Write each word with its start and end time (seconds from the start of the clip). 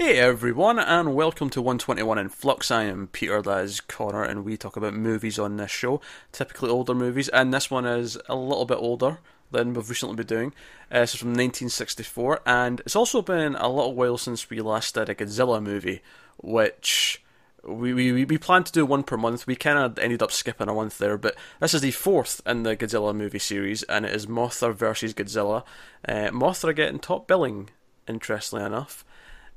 Hey 0.00 0.16
everyone, 0.16 0.78
and 0.78 1.14
welcome 1.14 1.50
to 1.50 1.60
121 1.60 2.16
in 2.16 2.30
Flux. 2.30 2.70
I 2.70 2.84
am 2.84 3.08
Peter, 3.08 3.42
that 3.42 3.64
is 3.64 3.82
Connor, 3.82 4.22
and 4.22 4.46
we 4.46 4.56
talk 4.56 4.78
about 4.78 4.94
movies 4.94 5.38
on 5.38 5.58
this 5.58 5.70
show, 5.70 6.00
typically 6.32 6.70
older 6.70 6.94
movies, 6.94 7.28
and 7.28 7.52
this 7.52 7.70
one 7.70 7.84
is 7.84 8.16
a 8.26 8.34
little 8.34 8.64
bit 8.64 8.78
older 8.78 9.18
than 9.50 9.74
we've 9.74 9.90
recently 9.90 10.16
been 10.16 10.26
doing. 10.26 10.54
Uh, 10.90 11.00
it's 11.00 11.14
from 11.14 11.32
1964, 11.32 12.40
and 12.46 12.80
it's 12.80 12.96
also 12.96 13.20
been 13.20 13.54
a 13.56 13.68
little 13.68 13.94
while 13.94 14.16
since 14.16 14.48
we 14.48 14.62
last 14.62 14.94
did 14.94 15.10
a 15.10 15.14
Godzilla 15.14 15.62
movie, 15.62 16.00
which 16.38 17.22
we 17.62 17.92
we, 17.92 18.24
we 18.24 18.38
planned 18.38 18.64
to 18.64 18.72
do 18.72 18.86
one 18.86 19.02
per 19.02 19.18
month. 19.18 19.46
We 19.46 19.54
kind 19.54 19.78
of 19.78 19.98
ended 19.98 20.22
up 20.22 20.32
skipping 20.32 20.70
a 20.70 20.72
month 20.72 20.96
there, 20.96 21.18
but 21.18 21.36
this 21.60 21.74
is 21.74 21.82
the 21.82 21.90
fourth 21.90 22.40
in 22.46 22.62
the 22.62 22.74
Godzilla 22.74 23.14
movie 23.14 23.38
series, 23.38 23.82
and 23.82 24.06
it 24.06 24.14
is 24.14 24.24
Mothra 24.24 24.74
versus 24.74 25.12
Godzilla. 25.12 25.62
Uh, 26.08 26.30
Mothra 26.30 26.74
getting 26.74 27.00
top 27.00 27.28
billing, 27.28 27.68
interestingly 28.08 28.64
enough. 28.64 29.04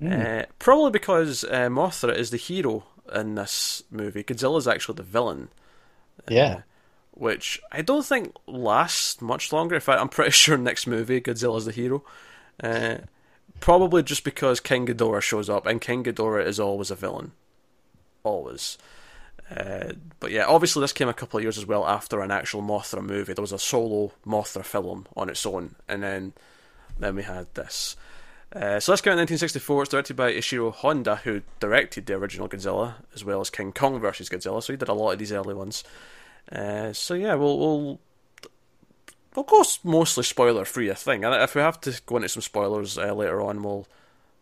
Uh, 0.06 0.46
probably 0.60 0.92
because 0.92 1.44
uh, 1.46 1.68
Mothra 1.70 2.16
is 2.16 2.30
the 2.32 2.38
hero 2.38 2.84
in 3.14 3.36
this 3.36 3.84
movie. 3.92 4.24
Godzilla 4.24 4.58
is 4.58 4.68
actually 4.68 4.96
the 4.96 5.04
villain, 5.04 5.50
Yeah. 6.30 6.62
which 7.12 7.62
I 7.72 7.82
don't 7.82 8.06
think 8.06 8.36
lasts 8.48 9.22
much 9.22 9.54
longer. 9.54 9.76
In 9.76 9.82
fact, 9.82 10.02
I'm 10.02 10.10
pretty 10.10 10.32
sure 10.44 10.58
next 10.58 10.88
movie 10.88 11.22
Godzilla's 11.22 11.66
the 11.66 11.72
hero. 11.72 12.04
Uh, 12.62 12.98
probably 13.60 14.04
just 14.04 14.24
because 14.24 14.60
King 14.60 14.86
Ghidorah 14.88 15.22
shows 15.22 15.50
up, 15.50 15.66
and 15.66 15.80
King 15.80 16.04
Ghidorah 16.04 16.46
is 16.46 16.60
always 16.60 16.92
a 16.92 16.96
villain, 16.96 17.32
always. 18.24 18.78
Uh, 19.56 19.94
but 20.20 20.32
yeah, 20.32 20.46
obviously 20.46 20.82
this 20.82 20.94
came 20.94 21.10
a 21.10 21.14
couple 21.14 21.38
of 21.38 21.44
years 21.44 21.58
as 21.58 21.66
well 21.66 21.86
after 21.86 22.22
an 22.22 22.32
actual 22.32 22.62
Mothra 22.62 23.04
movie. 23.04 23.34
There 23.34 23.42
was 23.44 23.52
a 23.52 23.60
solo 23.60 24.12
Mothra 24.26 24.64
film 24.64 25.06
on 25.16 25.30
its 25.30 25.46
own, 25.46 25.76
and 25.88 26.02
then 26.04 26.34
then 26.98 27.16
we 27.16 27.24
had 27.24 27.54
this. 27.54 27.96
Uh, 28.56 28.80
so 28.80 28.92
let's 28.92 29.02
go 29.02 29.12
in 29.12 29.18
1964. 29.18 29.84
It's 29.84 29.92
directed 29.92 30.16
by 30.16 30.32
Ishiro 30.32 30.72
Honda, 30.72 31.18
who 31.18 31.42
directed 31.60 32.06
the 32.06 32.14
original 32.14 32.48
Godzilla 32.48 32.96
as 33.16 33.26
well 33.26 33.42
as 33.42 33.50
King 33.50 33.72
Kong 33.72 34.00
versus 34.00 34.30
Godzilla. 34.30 34.62
So 34.62 34.74
he 34.74 34.78
did 34.78 34.90
a 34.90 34.94
lot 34.94 35.12
of 35.12 35.20
these 35.20 35.32
early 35.32 35.56
ones. 35.56 35.84
Uh, 36.52 36.94
so 36.94 37.16
yeah, 37.16 37.34
we'll 37.34 37.58
we'll 37.58 38.00
we'll 39.36 39.44
go 39.44 39.64
mostly 39.84 40.24
spoiler 40.24 40.66
free. 40.66 40.92
I 40.92 40.94
think. 40.94 41.24
And 41.24 41.34
if 41.34 41.56
we 41.56 41.62
have 41.62 41.82
to 41.82 42.00
go 42.06 42.18
into 42.18 42.30
some 42.30 42.42
spoilers 42.42 42.98
uh, 42.98 43.14
later 43.14 43.42
on, 43.42 43.64
we'll 43.64 43.88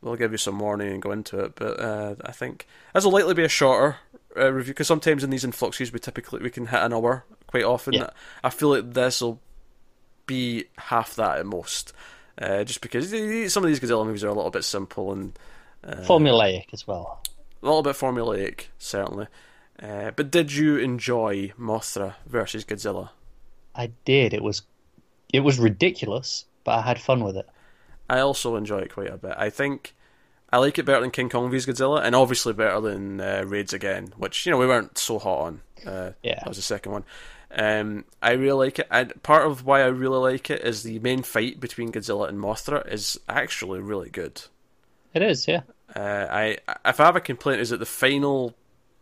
we'll 0.01 0.15
give 0.15 0.31
you 0.31 0.37
some 0.37 0.59
warning 0.59 0.91
and 0.91 1.01
go 1.01 1.11
into 1.11 1.39
it. 1.39 1.55
But 1.55 1.79
uh, 1.79 2.15
I 2.25 2.31
think 2.33 2.67
this 2.93 3.05
will 3.05 3.11
likely 3.11 3.33
be 3.33 3.45
a 3.45 3.49
shorter 3.49 3.97
uh, 4.35 4.51
review 4.51 4.73
because 4.73 4.87
sometimes 4.87 5.23
in 5.23 5.29
these 5.29 5.45
influxes 5.45 5.93
we 5.93 5.99
typically 5.99 6.41
we 6.41 6.49
can 6.49 6.67
hit 6.67 6.81
an 6.81 6.93
hour 6.93 7.23
quite 7.47 7.63
often. 7.63 7.93
Yeah. 7.93 8.09
I 8.43 8.49
feel 8.49 8.69
like 8.69 8.93
this 8.93 9.21
will 9.21 9.39
be 10.25 10.65
half 10.77 11.15
that 11.15 11.37
at 11.37 11.45
most. 11.45 11.93
Uh, 12.39 12.63
just 12.63 12.81
because 12.81 13.09
some 13.51 13.63
of 13.63 13.67
these 13.69 13.79
Godzilla 13.79 14.05
movies 14.05 14.23
are 14.23 14.29
a 14.29 14.33
little 14.33 14.51
bit 14.51 14.63
simple 14.63 15.11
and 15.11 15.37
Formulaic 15.85 16.73
as 16.73 16.87
well. 16.87 17.21
a 17.61 17.65
little 17.65 17.83
bit 17.83 17.95
formulaic, 17.95 18.65
certainly. 18.77 19.27
Uh, 19.81 20.11
but 20.11 20.29
did 20.31 20.51
you 20.53 20.77
enjoy 20.77 21.51
Mothra 21.59 22.15
versus 22.27 22.63
Godzilla? 22.63 23.09
I 23.75 23.91
did. 24.05 24.33
It 24.33 24.43
was 24.43 24.61
it 25.33 25.39
was 25.39 25.59
ridiculous, 25.59 26.45
but 26.63 26.73
I 26.79 26.81
had 26.81 26.99
fun 27.01 27.23
with 27.23 27.35
it. 27.37 27.47
I 28.09 28.19
also 28.19 28.55
enjoy 28.55 28.79
it 28.79 28.93
quite 28.93 29.09
a 29.09 29.17
bit. 29.17 29.33
I 29.37 29.49
think 29.49 29.95
I 30.51 30.57
like 30.57 30.77
it 30.77 30.83
better 30.85 31.01
than 31.01 31.11
King 31.11 31.29
Kong 31.29 31.49
vs 31.49 31.65
Godzilla, 31.65 32.03
and 32.03 32.13
obviously 32.15 32.53
better 32.53 32.79
than 32.81 33.19
uh, 33.21 33.43
Raids 33.47 33.73
Again, 33.73 34.13
which 34.17 34.45
you 34.45 34.51
know 34.51 34.57
we 34.57 34.67
weren't 34.67 34.97
so 34.97 35.17
hot 35.19 35.39
on. 35.39 35.61
Uh, 35.85 36.11
Yeah. 36.21 36.35
that 36.35 36.47
was 36.47 36.57
the 36.57 36.63
second 36.63 36.91
one. 36.91 37.03
Um, 37.53 38.05
I 38.21 38.31
really 38.31 38.67
like 38.67 38.79
it. 38.79 38.87
And 38.89 39.21
part 39.23 39.45
of 39.45 39.65
why 39.65 39.81
I 39.81 39.87
really 39.87 40.33
like 40.33 40.49
it 40.49 40.61
is 40.61 40.83
the 40.83 40.99
main 40.99 41.23
fight 41.23 41.59
between 41.59 41.91
Godzilla 41.91 42.29
and 42.29 42.37
Mothra 42.39 42.87
is 42.91 43.19
actually 43.27 43.79
really 43.79 44.09
good. 44.09 44.41
It 45.13 45.21
is, 45.21 45.47
yeah. 45.47 45.61
Uh, 45.95 46.27
I 46.29 46.57
if 46.85 46.99
I 46.99 47.05
have 47.05 47.15
a 47.15 47.21
complaint 47.21 47.61
is 47.61 47.69
that 47.71 47.77
the 47.77 47.85
final 47.85 48.55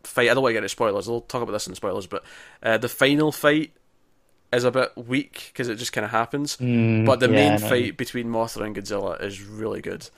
fight. 0.03 0.29
I 0.29 0.33
don't 0.33 0.41
want 0.41 0.51
to 0.51 0.53
get 0.53 0.63
into 0.63 0.69
spoilers. 0.69 1.07
I'll 1.07 1.21
talk 1.21 1.41
about 1.41 1.51
this 1.51 1.67
in 1.67 1.75
spoilers, 1.75 2.07
but 2.07 2.23
uh, 2.63 2.77
the 2.77 2.89
final 2.89 3.31
fight 3.31 3.71
is 4.51 4.63
a 4.63 4.71
bit 4.71 4.91
weak 4.97 5.51
because 5.53 5.69
it 5.69 5.75
just 5.75 5.93
kind 5.93 6.05
of 6.05 6.11
happens. 6.11 6.55
but 6.55 7.19
the 7.19 7.29
yeah, 7.29 7.49
main 7.49 7.59
fight 7.59 7.97
between 7.97 8.27
Mothra 8.27 8.65
and 8.65 8.75
Godzilla 8.75 9.21
is 9.21 9.43
really 9.43 9.81
good. 9.81 10.09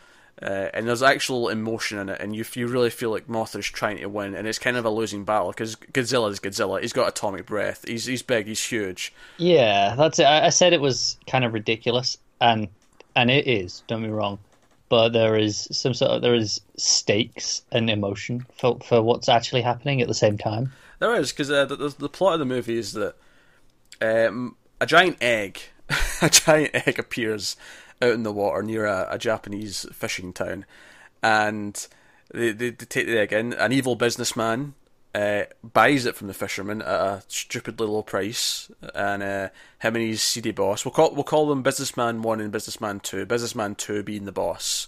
Uh, 0.42 0.70
and 0.74 0.88
there's 0.88 1.04
actual 1.04 1.50
emotion 1.50 2.00
in 2.00 2.10
it, 2.10 2.20
and 2.20 2.36
you 2.36 2.44
you 2.56 2.68
really 2.68 2.90
feel 2.90 3.12
like 3.12 3.28
Mothra's 3.28 3.68
trying 3.68 3.98
to 3.98 4.08
win, 4.08 4.34
and 4.34 4.48
it's 4.48 4.58
kind 4.58 4.76
of 4.76 4.86
a 4.86 4.90
losing 4.90 5.24
battle 5.24 5.50
because 5.50 5.76
Godzilla 5.76 6.32
is 6.32 6.40
Godzilla. 6.40 6.82
He's 6.82 6.94
got 6.94 7.08
atomic 7.08 7.46
breath. 7.46 7.88
He's 7.88 8.06
he's 8.06 8.24
big. 8.24 8.48
He's 8.48 8.64
huge. 8.64 9.14
Yeah, 9.38 9.96
that's 9.96 10.18
it. 10.18 10.24
I, 10.24 10.48
I 10.48 10.50
said 10.50 10.74
it 10.74 10.82
was 10.82 11.18
kind 11.28 11.46
of 11.46 11.54
ridiculous, 11.54 12.18
and 12.40 12.70
and 13.16 13.30
it 13.30 13.48
is. 13.48 13.84
Don't 13.88 14.02
be 14.02 14.10
wrong, 14.10 14.40
but 14.90 15.10
there 15.10 15.38
is 15.38 15.68
some 15.72 15.94
sort 15.94 16.12
of 16.12 16.22
there 16.24 16.34
is 16.34 16.60
stakes 16.76 17.62
and 17.72 17.88
emotion 17.90 18.46
for 18.58 18.80
for 18.84 19.02
what's 19.02 19.30
actually 19.30 19.62
happening 19.62 20.02
at 20.02 20.08
the 20.08 20.16
same 20.16 20.40
time. 20.40 20.72
There 20.98 21.16
is 21.16 21.32
because 21.32 21.52
uh, 21.52 21.66
the, 21.66 21.76
the 21.76 21.90
the 21.90 22.10
plot 22.10 22.34
of 22.34 22.40
the 22.40 22.46
movie 22.46 22.78
is 22.80 22.94
that 22.94 23.16
um, 24.02 24.56
a 24.80 24.88
giant 24.88 25.18
egg, 25.22 25.62
a 26.22 26.30
giant 26.30 26.72
egg 26.74 26.98
appears 26.98 27.56
out 28.02 28.14
in 28.14 28.24
the 28.24 28.32
water 28.32 28.62
near 28.62 28.86
a, 28.86 29.08
a 29.12 29.18
Japanese 29.18 29.86
fishing 29.94 30.34
town, 30.34 30.66
and 31.22 31.88
they, 32.34 32.52
they, 32.52 32.70
they 32.70 32.86
take 32.86 33.08
the 33.08 33.20
egg 33.20 33.34
in. 33.34 33.54
An 33.54 33.72
evil 33.72 33.96
businessman 33.96 34.74
uh, 35.14 35.44
buys 35.64 36.06
it 36.06 36.16
from 36.16 36.28
the 36.28 36.34
fisherman 36.34 36.82
at 36.82 36.88
a 36.88 37.24
stupidly 37.28 37.88
low 37.88 38.02
price, 38.02 38.72
and 38.96 39.22
uh, 39.22 39.50
him 39.80 39.96
and 39.96 40.06
his 40.06 40.22
seedy 40.22 40.52
boss. 40.52 40.86
We'll 40.86 40.94
call 40.94 41.14
we'll 41.14 41.24
call 41.24 41.48
them 41.48 41.64
businessman 41.64 42.22
one 42.22 42.40
and 42.40 42.52
businessman 42.52 43.00
two. 43.02 43.26
Businessman 43.26 43.76
two 43.76 44.04
being 44.04 44.26
the 44.26 44.32
boss, 44.32 44.88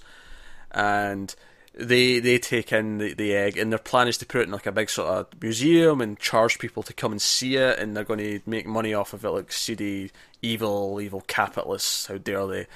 and 0.71 1.35
they 1.75 2.19
they 2.19 2.37
take 2.37 2.71
in 2.71 2.99
the, 2.99 3.13
the 3.13 3.33
egg 3.33 3.57
and 3.57 3.71
their 3.71 3.79
plan 3.79 4.07
is 4.07 4.17
to 4.17 4.25
put 4.25 4.41
it 4.41 4.43
in 4.45 4.51
like 4.51 4.65
a 4.65 4.71
big 4.71 4.89
sort 4.89 5.07
of 5.07 5.41
museum 5.41 6.01
and 6.01 6.19
charge 6.19 6.59
people 6.59 6.83
to 6.83 6.93
come 6.93 7.11
and 7.11 7.21
see 7.21 7.55
it 7.55 7.79
and 7.79 7.95
they're 7.95 8.03
going 8.03 8.19
to 8.19 8.39
make 8.45 8.67
money 8.67 8.93
off 8.93 9.13
of 9.13 9.25
it 9.25 9.29
like 9.29 9.51
seedy 9.51 10.11
evil 10.41 10.99
evil 11.01 11.21
capitalists 11.27 12.07
how 12.07 12.17
dare 12.17 12.47
they. 12.47 12.67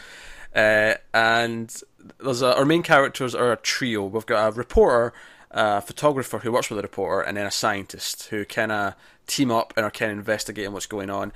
Uh, 0.56 0.96
and 1.14 1.82
there's 2.20 2.42
a, 2.42 2.56
our 2.58 2.66
main 2.66 2.82
characters 2.82 3.36
are 3.36 3.52
a 3.52 3.58
trio. 3.58 4.06
We've 4.06 4.26
got 4.26 4.48
a 4.48 4.52
reporter 4.56 5.14
a 5.52 5.82
photographer 5.82 6.40
who 6.40 6.52
works 6.52 6.70
with 6.70 6.78
the 6.78 6.84
reporter 6.84 7.22
and 7.22 7.38
then 7.38 7.46
a 7.46 7.52
scientist 7.52 8.28
who 8.28 8.46
kind 8.46 8.72
of 8.72 8.94
team 9.28 9.52
up 9.52 9.74
and 9.76 9.86
are 9.86 9.92
kind 9.92 10.12
of 10.12 10.18
investigating 10.18 10.74
what's 10.74 10.86
going 10.86 11.10
on. 11.10 11.32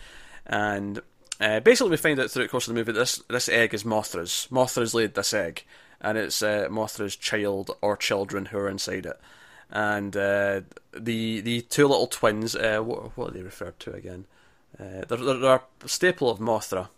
And 0.46 1.02
uh, 1.40 1.60
basically, 1.62 1.92
we 1.92 1.98
find 1.98 2.20
out 2.20 2.30
through 2.30 2.44
the 2.44 2.50
course 2.50 2.68
of 2.68 2.74
the 2.74 2.80
movie 2.80 2.92
that 2.92 3.00
this 3.00 3.22
this 3.30 3.50
egg 3.50 3.74
is 3.74 3.84
Mothra's. 3.84 4.48
Mothra's 4.52 4.94
laid 4.94 5.14
this 5.14 5.34
egg, 5.34 5.64
and 6.02 6.18
it's 6.18 6.42
uh, 6.42 6.68
Mothra's 6.70 7.16
child 7.16 7.72
or 7.82 7.96
children 7.96 8.46
who 8.48 8.58
are 8.58 8.70
inside 8.70 9.06
it. 9.06 9.20
And 9.70 10.16
uh, 10.18 10.62
the 10.92 11.40
the 11.40 11.62
two 11.62 11.88
little 11.88 12.08
twins, 12.08 12.56
uh, 12.56 12.80
what, 12.80 13.16
what 13.16 13.30
are 13.30 13.34
they 13.34 13.44
referred 13.44 13.80
to 13.82 13.94
again? 13.94 14.26
Uh, 14.78 15.06
they're, 15.08 15.18
they're, 15.18 15.62
a 15.84 15.88
staple 15.88 16.30
of 16.30 16.40
Mothra, 16.40 16.90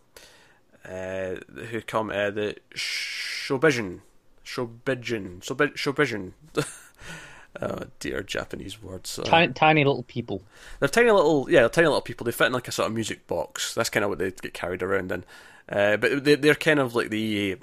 uh, 0.86 1.36
who 1.66 1.82
come 1.82 2.10
uh, 2.10 2.32
the 2.32 2.56
Shobijin, 2.74 4.00
Shobijin, 4.44 5.42
Shobi- 5.42 5.76
Shobijin. 5.76 6.32
oh 7.62 7.86
dear, 8.00 8.24
Japanese 8.24 8.82
words. 8.82 9.20
Tiny, 9.24 9.54
tiny 9.54 9.84
little 9.84 10.04
people. 10.04 10.42
they're 10.80 10.90
tiny 10.90 11.12
little, 11.12 11.48
yeah, 11.50 11.60
they're 11.60 11.70
tiny 11.70 11.88
little 11.88 12.02
people. 12.02 12.26
They 12.26 12.32
fit 12.32 12.48
in 12.48 12.54
like 12.54 12.68
a 12.68 12.72
sort 12.72 12.88
of 12.88 12.96
music 12.96 13.28
box. 13.28 13.76
That's 13.76 13.90
kind 13.90 14.04
of 14.04 14.10
what 14.10 14.18
they 14.18 14.32
get 14.32 14.54
carried 14.54 14.82
around 14.82 15.12
in. 15.12 15.26
Uh, 15.70 15.98
but 15.98 16.24
they, 16.24 16.36
they're 16.36 16.56
kind 16.56 16.80
of 16.80 16.96
like 16.96 17.10
the 17.10 17.58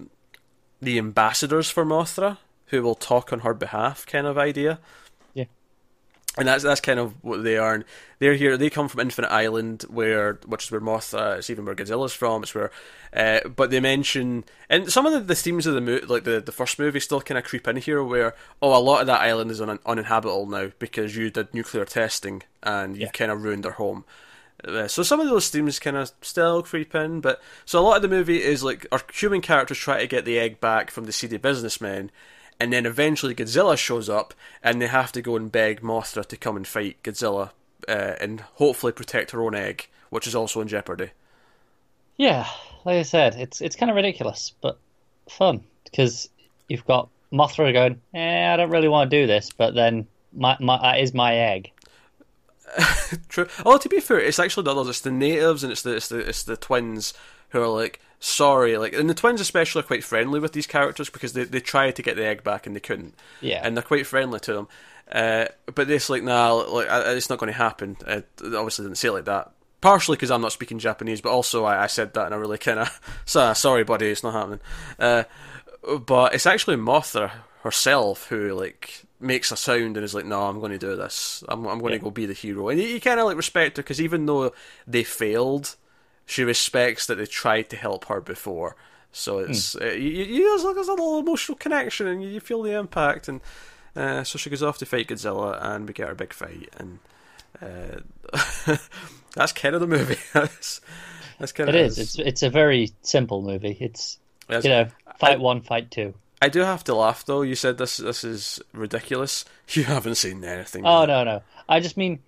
the 0.81 0.99
ambassadors 0.99 1.71
for 1.71 1.85
Mothra, 1.85 2.39
who 2.67 2.83
will 2.83 2.95
talk 2.95 3.33
on 3.33 3.41
her 3.41 3.55
behalf, 3.55 4.07
kind 4.07 4.27
of 4.27 4.39
idea. 4.39 4.79
Yeah. 5.35 5.45
And 6.39 6.47
that's 6.49 6.63
that's 6.63 6.81
kind 6.81 6.99
of 7.01 7.15
what 7.23 7.43
they 7.43 7.57
are. 7.57 7.75
And 7.75 7.85
they're 8.21 8.35
here. 8.35 8.57
They 8.57 8.71
come 8.71 8.89
from 8.89 9.01
Infant 9.01 9.29
Island, 9.31 9.83
where 9.89 10.39
which 10.47 10.65
is 10.65 10.71
where 10.71 10.81
Mothra. 10.81 11.39
It's 11.39 11.51
even 11.51 11.65
where 11.65 11.75
Godzilla's 11.75 12.13
from. 12.13 12.43
It's 12.43 12.55
where, 12.55 12.71
uh, 13.13 13.41
but 13.49 13.71
they 13.71 13.81
mention 13.81 14.45
and 14.69 14.91
some 14.91 15.07
of 15.07 15.13
the, 15.13 15.21
the 15.21 15.35
themes 15.35 15.67
of 15.67 15.75
the 15.75 15.81
mo- 15.81 16.01
like 16.07 16.25
the, 16.25 16.41
the 16.41 16.53
first 16.53 16.79
movie 16.79 17.01
still 17.01 17.21
kind 17.21 17.39
of 17.39 17.45
creep 17.45 17.67
in 17.67 17.77
here. 17.77 18.03
Where 18.05 18.35
oh, 18.63 18.77
a 18.77 18.81
lot 18.81 19.01
of 19.01 19.07
that 19.09 19.21
island 19.21 19.51
is 19.51 19.61
un- 19.61 19.81
uninhabitable 19.85 20.47
now 20.47 20.71
because 20.79 21.17
you 21.17 21.31
did 21.31 21.53
nuclear 21.53 21.85
testing 21.85 22.43
and 22.63 22.97
Yeah. 22.97 23.11
kind 23.11 23.31
of 23.31 23.43
ruined 23.43 23.65
their 23.65 23.73
home. 23.73 24.05
Uh, 24.65 24.89
so 24.89 25.03
some 25.03 25.21
of 25.21 25.29
those 25.29 25.49
themes 25.49 25.79
kind 25.79 25.97
of 25.97 26.13
still 26.21 26.63
creep 26.63 26.95
in, 26.95 27.21
but 27.21 27.41
so 27.65 27.79
a 27.79 27.83
lot 27.83 27.97
of 27.97 28.03
the 28.03 28.09
movie 28.09 28.43
is 28.43 28.63
like 28.63 28.87
our 28.93 29.01
human 29.13 29.41
characters 29.41 29.79
try 29.79 30.01
to 30.01 30.07
get 30.07 30.25
the 30.25 30.39
egg 30.39 30.61
back 30.61 30.91
from 30.91 31.05
the 31.05 31.13
seedy 31.13 31.37
businessmen, 31.37 32.11
and 32.59 32.73
then 32.73 32.87
eventually 32.87 33.35
Godzilla 33.35 33.77
shows 33.77 34.09
up, 34.09 34.35
and 34.63 34.81
they 34.81 34.87
have 34.87 35.13
to 35.13 35.23
go 35.23 35.37
and 35.37 35.51
beg 35.51 35.81
Mothra 35.81 36.27
to 36.27 36.37
come 36.37 36.57
and 36.57 36.67
fight 36.67 37.03
Godzilla, 37.03 37.51
uh, 37.89 38.15
and 38.21 38.41
hopefully 38.41 38.93
protect 38.93 39.31
her 39.31 39.43
own 39.43 39.55
egg, 39.55 39.89
which 40.11 40.27
is 40.27 40.35
also 40.35 40.61
in 40.61 40.69
jeopardy. 40.69 41.11
Yeah, 42.17 42.47
like 42.85 42.99
I 42.99 43.03
said, 43.03 43.37
it's 43.37 43.61
it's 43.61 43.77
kind 43.77 43.89
of 43.89 43.97
ridiculous, 43.97 44.53
but 44.61 44.79
fun 45.29 45.65
because 45.85 46.29
you've 46.69 46.87
got 46.87 47.09
Mothra 47.33 47.73
going, 47.73 48.01
eh, 48.15 48.53
I 48.53 48.57
don't 48.57 48.71
really 48.71 48.89
want 48.89 49.11
to 49.11 49.21
do 49.23 49.27
this, 49.27 49.51
but 49.57 49.75
then 49.75 50.07
my, 50.33 50.57
my 50.61 50.79
that 50.83 51.01
is 51.01 51.15
my 51.15 51.35
egg. 51.35 51.73
True. 53.29 53.47
Oh, 53.65 53.79
to 53.79 53.89
be 53.89 54.01
fair, 54.01 54.21
it's 54.21 54.39
actually 54.39 54.65
the 54.65 54.73
others. 54.73 54.89
It's 54.89 55.01
the 55.01 55.11
natives 55.11 55.63
and 55.65 55.73
it's 55.73 55.83
the 55.83 55.97
it's 55.97 56.09
the 56.09 56.19
it's 56.19 56.43
the 56.43 56.57
twins 56.57 57.15
who 57.51 57.61
are 57.61 57.69
like, 57.69 58.01
sorry. 58.21 58.77
Like, 58.79 58.93
and 58.93 59.11
the 59.11 59.15
twins 59.15 59.41
especially 59.41 59.81
are 59.81 59.87
quite 59.87 60.05
friendly 60.05 60.41
with 60.41 60.53
these 60.53 60.67
characters 60.67 61.11
because 61.11 61.33
they 61.33 61.45
they 61.45 61.61
tried 61.61 61.97
to 61.97 62.03
get 62.03 62.17
the 62.17 62.25
egg 62.27 62.45
back 62.45 62.67
and 62.67 62.75
they 62.77 62.81
couldn't. 62.81 63.15
Yeah. 63.41 63.61
and 63.63 63.77
they're 63.77 63.83
quite 63.83 64.07
friendly 64.07 64.41
to 64.41 64.53
them. 64.55 64.69
Uh, 65.11 65.47
but 65.75 65.89
this 65.89 66.09
like, 66.09 66.23
nah, 66.23 66.53
like 66.53 66.87
it's 66.89 67.31
not 67.31 67.39
going 67.39 67.53
to 67.53 67.59
happen. 67.59 67.97
Uh, 68.07 68.21
it 68.43 68.55
obviously 68.55 68.85
didn't 68.85 68.99
say 68.99 69.09
it 69.09 69.13
like 69.13 69.25
that. 69.25 69.53
Partially 69.81 70.17
because 70.17 70.31
I'm 70.31 70.43
not 70.43 70.53
speaking 70.53 70.79
Japanese, 70.79 71.21
but 71.21 71.31
also 71.31 71.65
I, 71.65 71.85
I 71.85 71.87
said 71.87 72.13
that 72.15 72.27
in 72.27 72.33
a 72.33 72.39
really 72.39 72.59
kind 72.59 72.81
of 72.81 73.01
so, 73.25 73.53
sorry, 73.55 73.83
buddy, 73.83 74.09
it's 74.09 74.23
not 74.23 74.35
happening. 74.35 74.61
Uh, 74.99 75.25
but 76.07 76.35
it's 76.35 76.47
actually 76.47 76.77
Mothra 76.77 77.33
herself 77.63 78.29
who 78.29 78.53
like 78.55 79.05
makes 79.21 79.53
a 79.53 79.57
sound 79.57 79.97
and 79.97 80.05
is 80.05 80.15
like, 80.15 80.25
"No, 80.25 80.43
I'm 80.43 80.59
going 80.61 80.73
to 80.73 80.79
do 80.79 80.97
this. 80.97 81.45
I'm 81.49 81.67
I'm 81.67 81.79
going 81.79 81.93
to 81.93 81.99
go 81.99 82.11
be 82.11 82.27
the 82.27 82.33
hero." 82.33 82.69
And 82.69 82.81
you, 82.81 82.87
you 82.89 83.01
kind 83.01 83.21
of 83.21 83.27
like 83.27 83.37
respect 83.37 83.77
her 83.77 83.83
because 83.83 84.01
even 84.01 84.27
though 84.27 84.53
they 84.87 85.05
failed, 85.05 85.77
she 86.27 86.43
respects 86.45 87.07
that 87.07 87.17
they 87.17 87.27
tried 87.27 87.71
to 87.71 87.77
help 87.77 88.07
her 88.07 88.21
before. 88.21 88.77
So 89.13 89.39
it's 89.41 89.75
uh, 89.77 89.87
you, 89.87 90.25
you, 90.25 90.63
there's, 90.63 90.87
a 90.89 90.93
little 90.93 91.19
emotional 91.19 91.59
connection 91.59 92.07
and 92.07 92.23
you 92.23 92.39
feel 92.41 92.63
the 92.63 92.79
impact. 92.79 93.29
And 93.29 93.41
uh, 93.97 94.23
so 94.23 94.39
she 94.39 94.51
goes 94.51 94.63
off 94.63 94.79
to 94.79 94.87
fight 94.87 95.09
Godzilla 95.09 95.59
and 95.61 95.87
we 95.89 95.95
get 95.95 96.09
our 96.09 96.15
big 96.15 96.33
fight 96.33 96.69
and. 96.79 96.99
Uh, 97.61 98.01
that's 99.35 99.53
kind 99.53 99.75
of 99.75 99.81
the 99.81 99.87
movie. 99.87 100.17
that's, 100.33 100.81
that's 101.39 101.51
kind 101.53 101.69
It 101.69 101.75
of 101.75 101.81
is. 101.87 101.99
It's 101.99 102.19
it's 102.19 102.43
a 102.45 102.51
very 102.51 102.93
simple 103.03 103.43
movie. 103.43 103.77
It's 103.81 104.19
you 104.49 104.61
know, 104.63 104.87
fight 105.19 105.35
I- 105.35 105.41
one, 105.43 105.61
fight 105.63 105.91
two. 105.91 106.15
I 106.43 106.49
do 106.49 106.61
have 106.61 106.85
to 106.85 106.95
laugh 106.95 107.25
though. 107.25 107.43
You 107.43 107.55
said 107.55 107.79
this 107.79 107.99
this 107.99 108.25
is 108.25 108.61
ridiculous. 108.73 109.45
You 109.73 109.85
haven't 109.85 110.17
seen 110.17 110.43
anything. 110.43 110.85
Oh 110.85 111.05
no, 111.05 111.23
no. 111.23 111.43
I 111.69 111.79
just 111.81 111.97
mean 111.97 112.19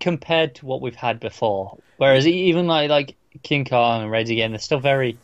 compared 0.00 0.56
to 0.56 0.66
what 0.66 0.80
we've 0.80 0.96
had 0.96 1.20
before. 1.20 1.78
Whereas 1.96 2.26
even 2.26 2.66
like 2.66 2.90
like 2.90 3.14
King 3.42 3.64
Kong 3.64 4.02
and 4.02 4.10
Raids 4.10 4.30
Again, 4.30 4.50
they're 4.52 4.58
still 4.58 4.80
very. 4.80 5.16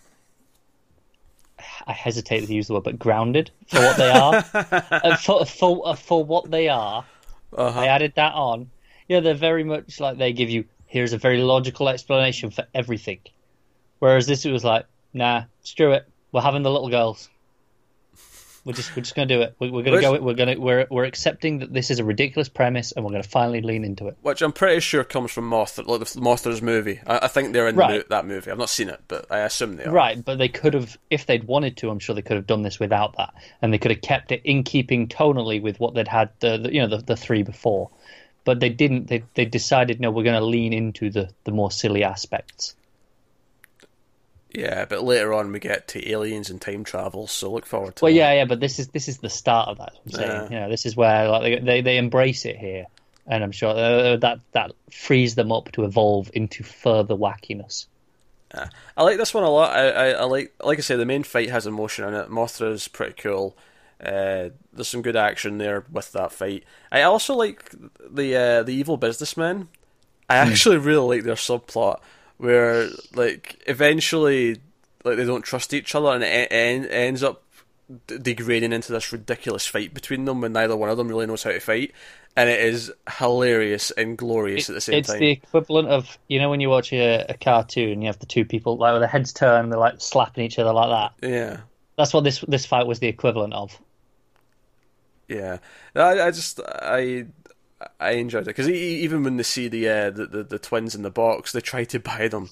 I 1.87 1.93
hesitate 1.93 2.47
to 2.47 2.55
use 2.55 2.67
the 2.69 2.75
word, 2.75 2.85
but 2.85 2.99
grounded 2.99 3.51
for 3.69 3.81
what 3.81 3.97
they 3.97 4.11
are. 4.11 4.45
Uh, 4.91 5.17
for 5.17 5.45
for 5.47 5.89
uh, 5.89 5.95
for 5.95 6.25
what 6.25 6.51
they 6.51 6.69
are, 6.69 7.05
Uh-huh. 7.53 7.81
I 7.81 7.87
added 7.87 8.13
that 8.17 8.35
on. 8.35 8.71
Yeah, 9.09 9.21
they're 9.21 9.35
very 9.35 9.65
much 9.65 10.01
like 10.01 10.19
they 10.19 10.33
give 10.33 10.51
you 10.51 10.65
here's 10.87 11.13
a 11.13 11.19
very 11.19 11.39
logical 11.43 11.89
explanation 11.89 12.51
for 12.51 12.67
everything. 12.75 13.19
Whereas 13.99 14.27
this 14.27 14.45
was 14.45 14.65
like, 14.65 14.87
nah, 15.13 15.45
screw 15.63 15.93
it. 15.93 16.07
We're 16.31 16.43
having 16.43 16.63
the 16.63 16.71
little 16.71 16.89
girls. 16.89 17.29
We're 18.65 18.73
just 18.73 18.97
we're 18.97 19.03
just 19.03 19.15
gonna 19.15 19.27
do 19.27 19.43
it. 19.43 19.55
We're, 19.59 19.71
we're 19.71 19.83
gonna 19.83 19.97
Which- 19.97 20.03
go. 20.03 20.21
We're 20.21 20.35
gonna 20.35 20.59
we're 20.59 20.87
we're 20.91 21.05
accepting 21.05 21.59
that 21.59 21.73
this 21.73 21.91
is 21.91 21.99
a 21.99 22.05
ridiculous 22.05 22.49
premise, 22.49 22.93
and 22.93 23.05
we're 23.05 23.11
gonna 23.11 23.23
finally 23.23 23.61
lean 23.61 23.85
into 23.85 24.09
it. 24.09 24.17
Which 24.23 24.41
I'm 24.41 24.53
pretty 24.53 24.81
sure 24.81 25.05
comes 25.05 25.33
from 25.33 25.51
Mothra, 25.51 25.87
like 25.87 26.01
the 26.01 26.07
Mothra's 26.21 26.63
movie. 26.63 26.99
I, 27.07 27.21
I 27.25 27.29
think 27.29 27.53
they're 27.53 27.69
in 27.69 27.77
Right. 27.77 28.01
the, 28.03 28.07
that 28.09 28.25
movie. 28.27 28.51
I've 28.51 28.57
not 28.59 28.71
seen 28.71 28.89
it, 28.89 29.01
but 29.07 29.31
I 29.31 29.41
assume 29.41 29.77
they 29.77 29.85
are. 29.85 29.93
Right, 29.93 30.25
but 30.25 30.39
they 30.39 30.49
could 30.49 30.73
have, 30.73 30.97
if 31.11 31.27
they'd 31.27 31.45
wanted 31.45 31.77
to, 31.79 31.91
I'm 31.91 31.99
sure 31.99 32.15
they 32.15 32.23
could 32.23 32.37
have 32.37 32.47
done 32.47 32.63
this 32.63 32.81
without 32.81 33.17
that, 33.19 33.35
and 33.61 33.71
they 33.73 33.79
could 33.79 33.91
have 33.91 34.01
kept 34.01 34.33
it 34.33 34.41
in 34.45 34.63
keeping 34.63 35.09
tonally 35.09 35.61
with 35.61 35.79
what 35.79 35.93
they'd 35.95 36.09
had 36.09 36.31
the, 36.41 36.57
the 36.57 36.73
you 36.73 36.81
know 36.81 36.89
the, 36.89 37.03
the 37.05 37.17
three 37.17 37.43
before, 37.43 37.91
but 38.45 38.61
they 38.61 38.71
didn't. 38.71 39.09
They 39.09 39.25
they 39.35 39.45
decided 39.45 40.01
no, 40.01 40.11
we're 40.11 40.25
going 40.25 40.41
to 40.41 40.45
lean 40.45 40.73
into 40.73 41.11
the 41.11 41.29
the 41.45 41.53
more 41.53 41.71
silly 41.71 42.03
aspects. 42.03 42.75
Yeah, 44.55 44.85
but 44.85 45.03
later 45.03 45.33
on 45.35 45.51
we 45.53 45.59
get 45.59 45.89
to 45.89 46.11
aliens 46.11 46.49
and 46.49 46.61
time 46.61 46.85
travel, 46.85 47.27
so 47.27 47.51
look 47.51 47.67
forward 47.67 47.97
to 47.97 48.05
Well, 48.05 48.13
that. 48.13 48.17
yeah, 48.17 48.33
yeah, 48.35 48.45
but 48.45 48.61
this 48.61 48.79
is 48.79 48.89
this 48.89 49.09
is 49.09 49.19
the 49.19 49.29
start 49.29 49.69
of 49.69 49.79
that. 49.79 49.93
I'm 50.07 50.13
saying, 50.13 50.31
Yeah. 50.31 50.45
you 50.45 50.61
know, 50.61 50.69
this 50.71 50.87
is 50.87 50.97
where 50.97 51.29
like 51.29 51.43
they 51.43 51.59
they, 51.61 51.81
they 51.81 51.97
embrace 51.99 52.45
it 52.45 52.57
here, 52.57 52.87
and 53.27 53.43
I'm 53.43 53.51
sure 53.53 53.71
uh, 53.71 54.17
that 54.19 54.39
that 54.53 54.71
frees 54.93 55.35
them 55.35 55.51
up 55.51 55.73
to 55.73 55.85
evolve 55.85 56.31
into 56.35 56.63
further 56.63 57.17
wackiness. 57.17 57.87
I 58.97 59.03
like 59.03 59.17
this 59.17 59.35
one 59.35 59.43
a 59.43 59.51
lot. 59.51 59.75
I, 59.77 59.89
I, 59.91 60.09
I 60.11 60.25
like, 60.27 60.55
like 60.63 60.79
I 60.79 60.83
say, 60.83 60.95
the 60.95 61.05
main 61.05 61.25
fight 61.25 61.51
has 61.51 61.67
emotion 61.67 62.07
in 62.07 62.15
it. 62.15 62.31
Mothra's 62.31 62.87
pretty 62.87 63.15
cool. 63.15 63.57
Uh, 64.01 64.51
there's 64.73 64.87
some 64.87 65.03
good 65.03 65.17
action 65.17 65.59
there 65.59 65.85
with 65.91 66.13
that 66.13 66.31
fight. 66.31 66.63
I 66.93 67.03
also 67.03 67.35
like 67.35 67.73
the 68.09 68.37
uh, 68.37 68.63
the 68.63 68.73
evil 68.73 68.97
businessmen. 68.97 69.69
I 70.31 70.37
actually 70.37 70.77
really 70.77 71.17
like 71.17 71.25
their 71.25 71.35
subplot 71.35 71.99
where, 72.39 72.89
like, 73.15 73.63
eventually, 73.67 74.59
like 75.05 75.17
they 75.17 75.25
don't 75.25 75.43
trust 75.43 75.75
each 75.75 75.95
other, 75.95 76.09
and 76.11 76.25
it 76.25 76.49
en- 76.51 76.87
ends 76.87 77.23
up 77.23 77.43
d- 78.07 78.19
degrading 78.19 78.73
into 78.73 78.93
this 78.93 79.13
ridiculous 79.13 79.67
fight 79.67 79.95
between 79.95 80.25
them, 80.25 80.41
when 80.41 80.53
neither 80.53 80.77
one 80.77 80.91
of 80.91 80.97
them 80.97 81.09
really 81.09 81.27
knows 81.27 81.43
how 81.43 81.51
to 81.53 81.61
fight, 81.61 81.93
and 82.37 82.51
it 82.51 82.61
is 82.61 82.93
hilarious 83.19 83.91
and 83.93 84.19
glorious 84.19 84.69
at 84.69 84.75
the 84.75 84.81
same 84.81 84.99
it's 84.99 85.09
time. 85.09 85.17
It's 85.17 85.21
the 85.21 85.31
equivalent 85.31 85.89
of 85.89 86.19
you 86.29 86.39
know 86.39 86.51
when 86.51 86.61
you 86.61 86.69
watch 86.69 86.93
a, 86.93 87.25
a 87.29 87.35
cartoon, 87.35 88.03
you 88.03 88.07
have 88.07 88.19
the 88.19 88.27
two 88.27 88.45
people 88.45 88.77
like 88.77 88.93
with 88.93 89.03
their 89.03 89.09
heads 89.09 89.33
turned, 89.33 89.71
they're 89.71 89.79
like 89.79 90.01
slapping 90.01 90.45
each 90.45 90.59
other 90.59 90.73
like 90.73 91.13
that. 91.21 91.29
Yeah. 91.29 91.61
That's 91.97 92.13
what 92.13 92.25
this 92.25 92.41
this 92.49 92.67
fight 92.67 92.87
was 92.87 92.99
the 92.99 93.07
equivalent 93.07 93.55
of. 93.55 93.79
Yeah, 95.29 95.59
I, 95.95 96.21
I 96.21 96.31
just 96.33 96.61
I 96.61 97.27
I 98.01 98.13
enjoyed 98.13 98.43
it 98.43 98.47
because 98.47 98.69
even 98.69 99.25
when 99.25 99.37
they 99.37 99.43
see 99.43 99.69
the, 99.69 99.89
uh, 99.89 100.11
the 100.11 100.27
the 100.27 100.43
the 100.45 100.59
twins 100.59 100.95
in 100.95 101.03
the 101.03 101.11
box, 101.11 101.53
they 101.53 101.61
try 101.61 101.85
to 101.85 101.99
buy 101.99 102.29
them. 102.29 102.51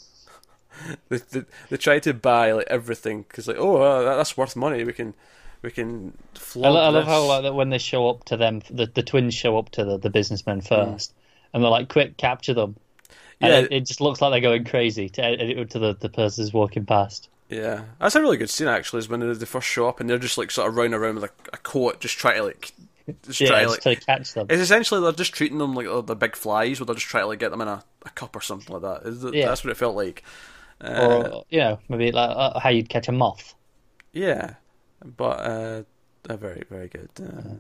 they, 1.09 1.19
they 1.19 1.45
they 1.71 1.77
try 1.77 1.99
to 2.01 2.15
buy 2.15 2.53
like 2.53 2.67
everything 2.69 3.23
because 3.23 3.49
like 3.49 3.57
oh 3.59 3.77
uh, 3.83 4.17
that's 4.17 4.37
worth 4.37 4.57
money. 4.57 4.85
We 4.85 4.93
can 4.93 5.15
we 5.63 5.71
can. 5.71 6.19
I, 6.63 6.69
lo- 6.71 6.81
I 6.81 6.89
love 6.89 7.07
how 7.07 7.25
like 7.25 7.43
that 7.45 7.55
when 7.55 7.71
they 7.71 7.79
show 7.79 8.09
up 8.09 8.25
to 8.25 8.37
them, 8.37 8.63
the 8.71 8.87
the 8.87 9.03
twins 9.05 9.33
show 9.35 9.59
up 9.59 9.71
to 9.71 9.85
the, 9.85 9.99
the 9.99 10.11
businessmen 10.11 10.61
Hmm. 10.75 10.95
first, 10.95 11.15
and 11.53 11.63
they're 11.63 11.71
like, 11.71 11.89
"Quick, 11.89 12.17
capture 12.17 12.55
them!" 12.55 12.77
And 13.43 13.53
Yeah. 13.53 13.67
it, 13.67 13.73
it 13.73 13.87
just 13.87 14.01
looks 14.03 14.21
like 14.23 14.33
they're 14.33 14.41
going 14.41 14.65
crazy 14.65 15.09
to 15.11 15.67
to 15.67 15.79
the 15.79 15.95
the 15.95 16.11
person 16.11 16.45
who's 16.45 16.53
walking 16.55 16.87
past. 16.87 17.31
Yeah, 17.49 17.85
that's 18.01 18.15
a 18.15 18.21
really 18.21 18.39
good 18.39 18.49
scene 18.51 18.69
actually. 18.69 19.01
Is 19.01 19.09
when 19.09 19.21
they, 19.21 19.33
they 19.33 19.45
first 19.47 19.69
show 19.69 19.89
up 19.89 20.01
and 20.01 20.09
they're 20.09 20.19
just 20.19 20.39
like 20.39 20.51
sort 20.51 20.69
of 20.69 20.77
running 20.77 20.95
around 20.95 21.17
with 21.17 21.25
a, 21.25 21.31
a 21.53 21.59
coat, 21.59 22.01
just 22.01 22.17
trying 22.19 22.37
to 22.37 22.45
like 22.45 22.73
just 23.25 23.41
Yeah, 23.41 23.49
try 23.49 23.63
to 23.65 23.69
like. 23.71 23.81
to 23.81 23.97
catch 23.97 24.33
them. 24.35 24.47
It's 24.51 24.61
essentially 24.63 25.01
they're 25.01 25.13
just 25.13 25.33
treating 25.35 25.59
them 25.59 25.75
like 25.75 25.87
uh, 25.87 26.01
the 26.01 26.17
big 26.17 26.37
flies, 26.37 26.81
where 26.81 26.87
they're 26.87 26.95
just 26.95 27.07
trying 27.07 27.25
to 27.25 27.29
like 27.29 27.39
get 27.39 27.51
them 27.51 27.61
in 27.61 27.69
a, 27.69 27.85
a 28.05 28.11
cup 28.11 28.35
or 28.37 28.41
something 28.41 28.73
like 28.79 28.83
that. 28.83 29.09
Is- 29.09 29.25
Yeah. 29.33 29.47
That's 29.49 29.65
what 29.65 29.71
it 29.71 29.77
felt 29.77 29.97
like. 29.97 30.23
Uh, 30.81 31.07
or 31.33 31.45
you 31.49 31.61
know, 31.61 31.79
maybe 31.89 32.11
like 32.13 32.31
uh, 32.31 32.59
how 32.59 32.71
you'd 32.71 32.89
catch 32.89 33.09
a 33.09 33.13
moth. 33.13 33.55
Yeah, 34.13 34.55
but 35.05 35.41
uh, 35.41 35.83
they're 36.25 36.37
very, 36.37 36.65
very 36.69 36.89
good. 36.89 37.09
Uh, 37.21 37.55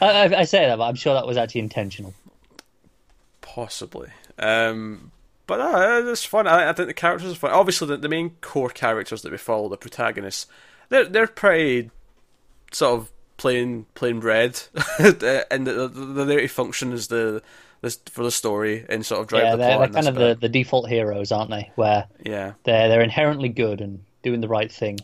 I, 0.00 0.06
I, 0.26 0.40
I 0.40 0.44
say 0.44 0.66
that, 0.66 0.76
but 0.78 0.84
I'm 0.84 0.94
sure 0.94 1.14
that 1.14 1.26
was 1.26 1.36
actually 1.36 1.60
intentional. 1.62 2.14
possibly. 3.40 4.08
Um, 4.38 5.12
but 5.46 5.60
uh, 5.60 6.02
it's 6.10 6.24
fun. 6.24 6.46
I, 6.46 6.68
I 6.70 6.72
think 6.72 6.88
the 6.88 6.94
characters 6.94 7.32
are 7.32 7.36
fun. 7.36 7.52
Obviously, 7.52 7.88
the, 7.88 7.96
the 7.96 8.08
main 8.08 8.30
core 8.40 8.70
characters 8.70 9.22
that 9.22 9.32
we 9.32 9.38
follow, 9.38 9.68
the 9.68 9.76
protagonists, 9.76 10.46
they're 10.88 11.04
they're 11.04 11.26
pretty 11.26 11.90
sort 12.72 13.00
of 13.00 13.12
plain 13.36 13.86
plain 13.94 14.20
bread, 14.20 14.60
and 14.98 15.66
they're, 15.66 15.88
there 15.88 16.40
to 16.40 16.48
function 16.48 16.92
as 16.92 17.08
the 17.08 17.42
this 17.82 17.96
for 18.10 18.24
the 18.24 18.30
story 18.30 18.84
and 18.88 19.04
sort 19.04 19.20
of 19.20 19.26
drive 19.28 19.42
Yeah, 19.44 19.50
the 19.52 19.56
they're, 19.58 19.76
plot. 19.76 19.92
they're 19.92 20.02
kind 20.02 20.08
of 20.08 20.14
the, 20.14 20.20
bit. 20.20 20.40
the 20.40 20.48
default 20.48 20.88
heroes, 20.88 21.30
aren't 21.32 21.50
they? 21.50 21.70
Where 21.76 22.06
yeah. 22.24 22.52
they're 22.64 22.88
they're 22.88 23.02
inherently 23.02 23.48
good 23.48 23.80
and 23.80 24.02
doing 24.22 24.40
the 24.40 24.48
right 24.48 24.72
thing. 24.72 24.98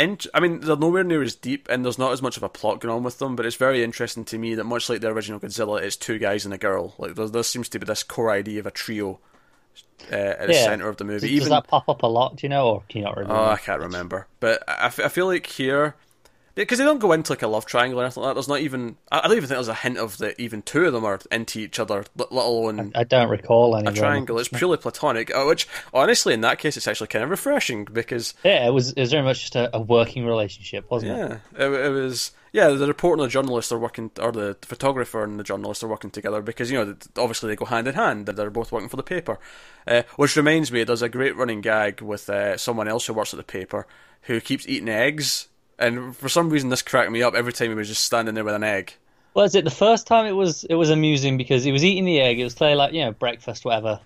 int- 0.00 0.26
I 0.34 0.40
mean, 0.40 0.60
they're 0.60 0.76
nowhere 0.76 1.04
near 1.04 1.22
as 1.22 1.34
deep, 1.36 1.68
and 1.70 1.84
there's 1.84 1.98
not 1.98 2.12
as 2.12 2.20
much 2.20 2.36
of 2.36 2.42
a 2.42 2.48
plot 2.48 2.80
going 2.80 2.94
on 2.94 3.02
with 3.04 3.18
them. 3.18 3.36
But 3.36 3.46
it's 3.46 3.56
very 3.56 3.82
interesting 3.84 4.24
to 4.26 4.38
me 4.38 4.54
that 4.56 4.64
much 4.64 4.90
like 4.90 5.00
the 5.00 5.08
original 5.08 5.38
Godzilla, 5.40 5.80
it's 5.80 5.96
two 5.96 6.18
guys 6.18 6.44
and 6.44 6.52
a 6.52 6.58
girl. 6.58 6.94
Like 6.98 7.14
there, 7.14 7.28
there 7.28 7.42
seems 7.44 7.68
to 7.70 7.78
be 7.78 7.86
this 7.86 8.02
core 8.02 8.30
idea 8.32 8.58
of 8.60 8.66
a 8.66 8.70
trio 8.72 9.20
uh, 10.12 10.14
at 10.16 10.46
the 10.48 10.54
Yeah. 10.54 10.64
center 10.64 10.88
of 10.88 10.96
the 10.96 11.04
movie. 11.04 11.20
Does, 11.20 11.30
Even 11.30 11.40
does 11.40 11.50
that 11.50 11.68
pop 11.68 11.88
up 11.88 12.02
a 12.02 12.06
lot? 12.08 12.36
Do 12.36 12.44
you 12.44 12.48
know, 12.48 12.68
or 12.68 12.82
can 12.88 12.98
you 12.98 13.04
not 13.04 13.16
remember? 13.16 13.34
oh, 13.40 13.50
I 13.50 13.56
can't 13.56 13.80
remember, 13.80 14.26
but 14.40 14.62
I, 14.68 14.86
f- 14.86 15.00
I 15.00 15.08
feel 15.08 15.26
like 15.26 15.46
here. 15.46 15.94
Because 16.54 16.78
they 16.78 16.84
don't 16.84 17.00
go 17.00 17.12
into 17.12 17.32
like 17.32 17.42
a 17.42 17.48
love 17.48 17.66
triangle 17.66 18.00
or 18.00 18.04
anything 18.04 18.22
like 18.22 18.30
that. 18.30 18.34
There's 18.34 18.48
not 18.48 18.60
even. 18.60 18.96
I 19.10 19.18
I 19.18 19.22
don't 19.22 19.36
even 19.36 19.48
think 19.48 19.56
there's 19.56 19.68
a 19.68 19.74
hint 19.74 19.98
of 19.98 20.18
that. 20.18 20.38
Even 20.38 20.62
two 20.62 20.84
of 20.84 20.92
them 20.92 21.04
are 21.04 21.18
into 21.32 21.58
each 21.58 21.80
other, 21.80 22.04
let 22.16 22.30
alone 22.30 22.92
I 22.94 23.02
don't 23.04 23.28
recall 23.28 23.76
any. 23.76 23.88
a 23.88 23.92
triangle. 23.92 24.38
It's 24.38 24.48
purely 24.48 24.76
platonic. 24.76 25.34
uh, 25.34 25.44
Which, 25.44 25.66
honestly, 25.92 26.32
in 26.32 26.42
that 26.42 26.58
case, 26.60 26.76
it's 26.76 26.86
actually 26.86 27.08
kind 27.08 27.24
of 27.24 27.30
refreshing 27.30 27.84
because 27.84 28.34
Yeah, 28.44 28.66
it 28.68 28.70
was. 28.70 28.92
It 28.92 29.00
was 29.00 29.10
very 29.10 29.24
much 29.24 29.40
just 29.40 29.56
a, 29.56 29.74
a 29.76 29.80
working 29.80 30.24
relationship, 30.26 30.90
wasn't 30.90 31.12
it? 31.12 31.40
Yeah, 31.58 31.66
it, 31.66 31.86
it 31.86 31.90
was. 31.90 32.30
Yeah, 32.52 32.68
the 32.68 32.86
reporter 32.86 33.20
and 33.20 33.28
the 33.28 33.32
journalist 33.32 33.72
are 33.72 33.78
working, 33.80 34.12
or 34.20 34.30
the 34.30 34.56
photographer 34.62 35.24
and 35.24 35.40
the 35.40 35.42
journalist 35.42 35.82
are 35.82 35.88
working 35.88 36.10
together 36.10 36.40
because 36.40 36.70
you 36.70 36.78
know 36.78 36.94
obviously 37.16 37.48
they 37.48 37.56
go 37.56 37.64
hand 37.64 37.88
in 37.88 37.94
hand. 37.94 38.26
They're 38.26 38.48
both 38.48 38.70
working 38.70 38.88
for 38.88 38.94
the 38.96 39.02
paper. 39.02 39.40
Uh, 39.88 40.02
which 40.14 40.36
reminds 40.36 40.70
me, 40.70 40.84
there's 40.84 41.02
a 41.02 41.08
great 41.08 41.34
running 41.36 41.62
gag 41.62 42.00
with 42.00 42.30
uh, 42.30 42.56
someone 42.56 42.86
else 42.86 43.06
who 43.06 43.12
works 43.12 43.34
at 43.34 43.38
the 43.38 43.42
paper 43.42 43.88
who 44.22 44.40
keeps 44.40 44.68
eating 44.68 44.88
eggs, 44.88 45.48
and 45.78 46.16
for 46.16 46.28
some 46.28 46.50
reason 46.50 46.68
this 46.70 46.82
cracked 46.82 47.10
me 47.10 47.22
up 47.22 47.34
every 47.34 47.52
time 47.52 47.68
he 47.68 47.74
was 47.74 47.88
just 47.88 48.04
standing 48.04 48.34
there 48.34 48.44
with 48.44 48.54
an 48.54 48.64
egg. 48.64 48.94
Well, 49.34 49.44
is 49.44 49.54
it 49.54 49.64
the 49.64 49.70
first 49.70 50.06
time 50.06 50.26
it 50.26 50.32
was 50.32 50.64
it 50.64 50.74
was 50.74 50.90
amusing 50.90 51.36
because 51.36 51.64
he 51.64 51.72
was 51.72 51.84
eating 51.84 52.04
the 52.04 52.20
egg. 52.20 52.38
It 52.38 52.44
was 52.44 52.54
clearly 52.54 52.76
like 52.76 52.92
you 52.92 53.04
know 53.04 53.12
breakfast, 53.12 53.64
whatever. 53.64 54.00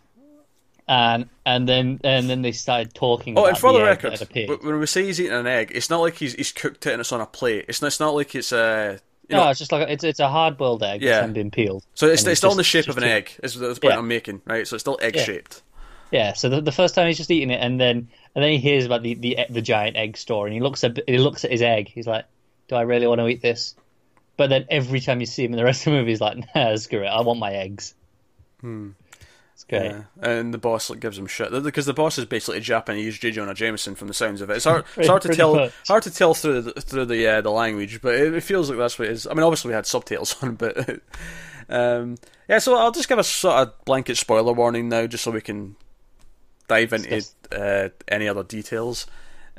And 0.90 1.28
and 1.44 1.68
then 1.68 2.00
and 2.02 2.30
then 2.30 2.40
they 2.40 2.52
started 2.52 2.94
talking. 2.94 3.36
Oh, 3.36 3.42
about 3.42 3.48
and 3.50 3.58
for 3.58 3.72
the 3.74 3.80
egg 3.80 3.84
record, 3.88 4.12
that 4.12 4.20
had 4.20 4.28
appeared. 4.30 4.48
w- 4.48 4.70
when 4.70 4.80
we 4.80 4.86
say 4.86 5.04
he's 5.04 5.20
eating 5.20 5.34
an 5.34 5.46
egg, 5.46 5.70
it's 5.74 5.90
not 5.90 6.00
like 6.00 6.14
he's 6.14 6.32
he's 6.32 6.50
cooked 6.50 6.86
it 6.86 6.92
and 6.92 7.00
it's 7.00 7.12
on 7.12 7.20
a 7.20 7.26
plate. 7.26 7.66
It's 7.68 7.82
not, 7.82 7.88
it's 7.88 8.00
not 8.00 8.14
like 8.14 8.34
it's 8.34 8.52
a. 8.52 8.98
you 9.28 9.36
no, 9.36 9.44
know, 9.44 9.50
it's 9.50 9.58
just 9.58 9.70
like 9.70 9.86
it's 9.90 10.02
it's 10.02 10.18
a 10.18 10.28
hard 10.28 10.56
boiled 10.56 10.82
egg 10.82 11.02
Yeah. 11.02 11.20
that's 11.20 11.32
been 11.34 11.50
peeled. 11.50 11.84
so 11.92 12.06
it's, 12.06 12.22
and 12.22 12.30
it's 12.30 12.38
still 12.40 12.52
in 12.52 12.56
the 12.56 12.64
shape 12.64 12.88
of 12.88 12.96
an 12.96 13.04
egg. 13.04 13.32
Is 13.42 13.52
the 13.54 13.66
point 13.66 13.84
Yeah. 13.84 13.98
I'm 13.98 14.08
making, 14.08 14.40
right? 14.46 14.66
So 14.66 14.76
it's 14.76 14.82
still 14.82 14.98
egg 15.02 15.18
shaped. 15.18 15.62
Yeah, 16.10 16.32
so 16.32 16.48
the, 16.48 16.62
the 16.62 16.72
first 16.72 16.94
time 16.94 17.06
he's 17.06 17.18
just 17.18 17.30
eating 17.30 17.50
it, 17.50 17.60
and 17.62 17.78
then 17.78 18.08
and 18.38 18.44
then 18.44 18.52
he 18.52 18.58
hears 18.58 18.86
about 18.86 19.02
the, 19.02 19.14
the 19.14 19.36
the 19.50 19.60
giant 19.60 19.96
egg 19.96 20.16
store, 20.16 20.46
and 20.46 20.54
he 20.54 20.60
looks 20.60 20.84
at 20.84 20.96
he 21.08 21.18
looks 21.18 21.44
at 21.44 21.50
his 21.50 21.60
egg. 21.60 21.88
He's 21.88 22.06
like, 22.06 22.24
"Do 22.68 22.76
I 22.76 22.82
really 22.82 23.08
want 23.08 23.20
to 23.20 23.26
eat 23.26 23.42
this?" 23.42 23.74
But 24.36 24.48
then 24.48 24.64
every 24.70 25.00
time 25.00 25.18
you 25.18 25.26
see 25.26 25.44
him 25.44 25.52
in 25.52 25.56
the 25.56 25.64
rest 25.64 25.80
of 25.80 25.86
the 25.86 25.98
movie, 25.98 26.12
he's 26.12 26.20
like, 26.20 26.38
"Nah, 26.54 26.76
screw 26.76 27.02
it. 27.02 27.08
I 27.08 27.20
want 27.22 27.40
my 27.40 27.52
eggs." 27.52 27.94
Hmm. 28.60 28.90
It's 29.54 29.64
great. 29.64 29.86
Yeah. 29.86 30.02
And 30.22 30.54
the 30.54 30.58
boss 30.58 30.88
like 30.88 31.00
gives 31.00 31.18
him 31.18 31.26
shit 31.26 31.50
because 31.64 31.86
the 31.86 31.92
boss 31.92 32.16
is 32.16 32.26
basically 32.26 32.58
a 32.58 32.60
Japanese 32.60 33.18
J. 33.18 33.32
Jonah 33.32 33.54
Jameson 33.54 33.96
from 33.96 34.06
the 34.06 34.14
sounds 34.14 34.40
of 34.40 34.50
it. 34.50 34.58
It's 34.58 34.66
hard, 34.66 34.84
it's 34.96 35.08
hard 35.08 35.22
to 35.22 35.34
tell 35.34 35.56
much. 35.56 35.72
hard 35.88 36.04
to 36.04 36.10
tell 36.12 36.32
through 36.32 36.60
the, 36.60 36.80
through 36.80 37.06
the 37.06 37.26
uh, 37.26 37.40
the 37.40 37.50
language, 37.50 38.00
but 38.00 38.14
it, 38.14 38.34
it 38.34 38.44
feels 38.44 38.70
like 38.70 38.78
that's 38.78 39.00
what 39.00 39.08
it 39.08 39.10
is. 39.14 39.26
I 39.26 39.34
mean, 39.34 39.42
obviously 39.42 39.70
we 39.70 39.74
had 39.74 39.84
subtitles 39.84 40.36
on, 40.44 40.54
but 40.54 41.00
um, 41.68 42.18
yeah. 42.48 42.60
So 42.60 42.76
I'll 42.76 42.92
just 42.92 43.08
give 43.08 43.18
a 43.18 43.24
sort 43.24 43.56
of 43.66 43.84
blanket 43.84 44.16
spoiler 44.16 44.52
warning 44.52 44.88
now, 44.88 45.08
just 45.08 45.24
so 45.24 45.32
we 45.32 45.40
can 45.40 45.74
dive 46.68 46.92
into 46.92 47.24
uh, 47.52 47.88
any 48.06 48.28
other 48.28 48.44
details, 48.44 49.06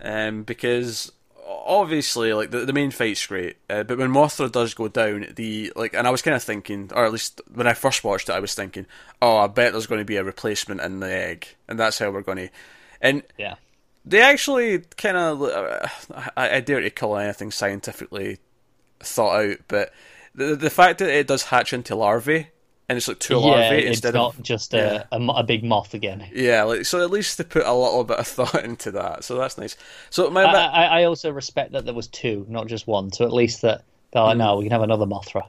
um, 0.01 0.43
because 0.43 1.11
obviously 1.45 2.31
like 2.33 2.51
the, 2.51 2.59
the 2.65 2.73
main 2.73 2.91
fight's 2.91 3.25
great, 3.25 3.57
uh, 3.69 3.83
but 3.83 3.97
when 3.97 4.11
Mothra 4.11 4.51
does 4.51 4.73
go 4.73 4.87
down, 4.87 5.25
the 5.35 5.73
like, 5.75 5.93
and 5.93 6.07
I 6.07 6.11
was 6.11 6.21
kind 6.21 6.35
of 6.35 6.43
thinking, 6.43 6.91
or 6.95 7.05
at 7.05 7.11
least 7.11 7.41
when 7.53 7.67
I 7.67 7.73
first 7.73 8.03
watched 8.03 8.29
it, 8.29 8.33
I 8.33 8.39
was 8.39 8.53
thinking, 8.53 8.85
oh, 9.21 9.37
I 9.37 9.47
bet 9.47 9.71
there's 9.73 9.87
going 9.87 9.99
to 10.01 10.05
be 10.05 10.17
a 10.17 10.23
replacement 10.23 10.81
in 10.81 10.99
the 10.99 11.11
egg, 11.11 11.47
and 11.67 11.79
that's 11.79 11.99
how 11.99 12.11
we're 12.11 12.21
going 12.21 12.37
to, 12.37 12.49
and 13.01 13.23
Yeah. 13.37 13.55
they 14.05 14.21
actually 14.21 14.79
kind 14.97 15.17
of, 15.17 15.41
uh, 15.41 15.87
I, 16.37 16.57
I 16.57 16.59
dare 16.61 16.81
to 16.81 16.89
call 16.89 17.17
anything 17.17 17.51
scientifically 17.51 18.37
thought 18.99 19.43
out, 19.43 19.57
but 19.67 19.91
the 20.35 20.55
the 20.55 20.69
fact 20.69 20.99
that 20.99 21.09
it 21.09 21.27
does 21.27 21.43
hatch 21.43 21.73
into 21.73 21.95
larvae, 21.95 22.49
and 22.89 22.97
it's 22.97 23.07
like 23.07 23.19
two 23.19 23.35
yeah, 23.35 23.39
larvae 23.39 23.77
it's 23.77 23.87
instead 23.87 24.15
not 24.15 24.35
of 24.35 24.43
just 24.43 24.73
yeah. 24.73 25.03
a, 25.11 25.21
a 25.21 25.43
big 25.43 25.63
moth 25.63 25.93
again. 25.93 26.27
yeah, 26.33 26.63
like 26.63 26.85
so 26.85 27.01
at 27.01 27.11
least 27.11 27.37
they 27.37 27.43
put 27.43 27.65
a 27.65 27.73
little 27.73 28.03
bit 28.03 28.17
of 28.17 28.27
thought 28.27 28.63
into 28.65 28.91
that, 28.91 29.23
so 29.23 29.37
that's 29.37 29.57
nice. 29.57 29.77
So 30.09 30.29
my, 30.31 30.43
I, 30.43 30.51
my 30.51 30.59
I, 30.59 30.83
I 31.01 31.03
also 31.05 31.31
respect 31.31 31.71
that 31.73 31.85
there 31.85 31.93
was 31.93 32.07
two, 32.07 32.45
not 32.49 32.67
just 32.67 32.87
one. 32.87 33.13
So 33.13 33.23
at 33.25 33.31
least 33.31 33.61
that 33.61 33.83
they're 34.11 34.23
like, 34.23 34.33
Hmm. 34.33 34.39
no, 34.39 34.57
we 34.57 34.65
can 34.65 34.71
have 34.71 34.81
another 34.81 35.05
Mothra. 35.05 35.43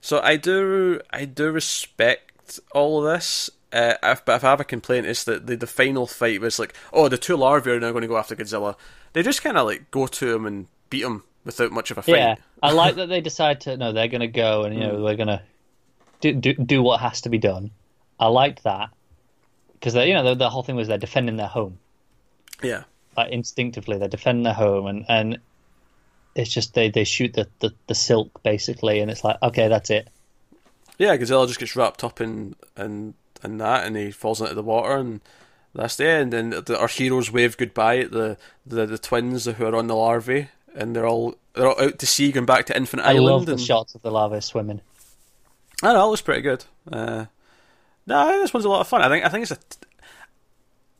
So 0.00 0.20
I 0.20 0.36
do, 0.36 1.00
I 1.10 1.24
do 1.24 1.50
respect 1.50 2.60
all 2.74 2.98
of 3.04 3.12
this. 3.12 3.48
Uh, 3.72 3.94
if, 4.02 4.24
but 4.24 4.36
if 4.36 4.44
I 4.44 4.50
have 4.50 4.60
a 4.60 4.64
complaint, 4.64 5.06
it's 5.06 5.24
that 5.24 5.46
the, 5.46 5.56
the 5.56 5.66
final 5.66 6.06
fight 6.06 6.40
was 6.40 6.58
like, 6.58 6.74
oh, 6.92 7.08
the 7.08 7.18
two 7.18 7.36
larvae 7.36 7.70
are 7.70 7.80
now 7.80 7.90
going 7.90 8.02
to 8.02 8.08
go 8.08 8.18
after 8.18 8.36
Godzilla. 8.36 8.76
They 9.14 9.22
just 9.22 9.42
kind 9.42 9.56
of 9.56 9.66
like 9.66 9.90
go 9.90 10.06
to 10.06 10.34
him 10.34 10.44
and 10.44 10.66
beat 10.90 11.02
him 11.02 11.22
without 11.44 11.72
much 11.72 11.90
of 11.90 11.98
a 11.98 12.02
fight. 12.02 12.16
Yeah, 12.16 12.34
I 12.62 12.72
like 12.72 12.94
that 12.96 13.08
they 13.08 13.22
decide 13.22 13.62
to 13.62 13.76
no, 13.78 13.92
they're 13.92 14.08
going 14.08 14.20
to 14.20 14.28
go 14.28 14.64
and 14.64 14.74
you 14.74 14.80
know 14.80 15.02
they're 15.04 15.16
going 15.16 15.28
to 15.28 15.42
do, 16.20 16.32
do 16.32 16.54
do 16.54 16.82
what 16.82 17.00
has 17.00 17.22
to 17.22 17.28
be 17.28 17.38
done. 17.38 17.70
I 18.18 18.28
liked 18.28 18.64
that 18.64 18.90
because 19.72 19.94
you 19.94 20.14
know 20.14 20.24
the, 20.24 20.34
the 20.34 20.50
whole 20.50 20.62
thing 20.62 20.76
was 20.76 20.88
they're 20.88 20.98
defending 20.98 21.36
their 21.36 21.46
home. 21.48 21.78
yeah. 22.62 22.84
Like 23.16 23.30
instinctively, 23.30 23.98
they're 23.98 24.08
defending 24.08 24.42
their 24.42 24.54
home, 24.54 24.86
and 24.86 25.04
and 25.08 25.38
it's 26.34 26.50
just 26.50 26.74
they 26.74 26.90
they 26.90 27.04
shoot 27.04 27.32
the 27.34 27.48
the, 27.60 27.72
the 27.86 27.94
silk 27.94 28.42
basically, 28.42 29.00
and 29.00 29.10
it's 29.10 29.22
like 29.22 29.36
okay, 29.42 29.68
that's 29.68 29.90
it. 29.90 30.08
Yeah, 30.98 31.16
Godzilla 31.16 31.46
just 31.46 31.60
gets 31.60 31.76
wrapped 31.76 32.02
up 32.02 32.20
in 32.20 32.56
in, 32.76 33.14
in 33.44 33.58
that, 33.58 33.86
and 33.86 33.96
he 33.96 34.10
falls 34.10 34.40
into 34.40 34.54
the 34.54 34.62
water, 34.62 34.96
and 34.96 35.20
that's 35.74 35.96
the 35.96 36.08
end. 36.08 36.34
And 36.34 36.52
the, 36.52 36.78
our 36.78 36.88
heroes 36.88 37.30
wave 37.30 37.56
goodbye 37.56 37.98
at 37.98 38.10
the, 38.10 38.36
the 38.66 38.86
the 38.86 38.98
twins 38.98 39.44
who 39.44 39.64
are 39.64 39.76
on 39.76 39.86
the 39.86 39.94
larvae, 39.96 40.48
and 40.74 40.96
they're 40.96 41.06
all 41.06 41.36
they're 41.54 41.68
all 41.68 41.80
out 41.80 42.00
to 42.00 42.06
sea, 42.06 42.32
going 42.32 42.46
back 42.46 42.66
to 42.66 42.76
Infant 42.76 43.02
I 43.02 43.10
Island. 43.10 43.26
love 43.26 43.46
the 43.46 43.52
and, 43.52 43.60
shots 43.60 43.94
of 43.94 44.02
the 44.02 44.10
larvae 44.10 44.40
swimming. 44.40 44.80
I 45.82 45.92
know, 45.92 46.06
it 46.06 46.10
looks 46.10 46.22
pretty 46.22 46.42
good. 46.42 46.64
Uh, 46.90 47.26
no, 48.06 48.40
this 48.40 48.52
one's 48.52 48.64
a 48.64 48.68
lot 48.68 48.80
of 48.80 48.88
fun. 48.88 49.02
I 49.02 49.08
think 49.08 49.24
I 49.24 49.28
think 49.28 49.42
it's 49.42 49.52
a. 49.52 49.58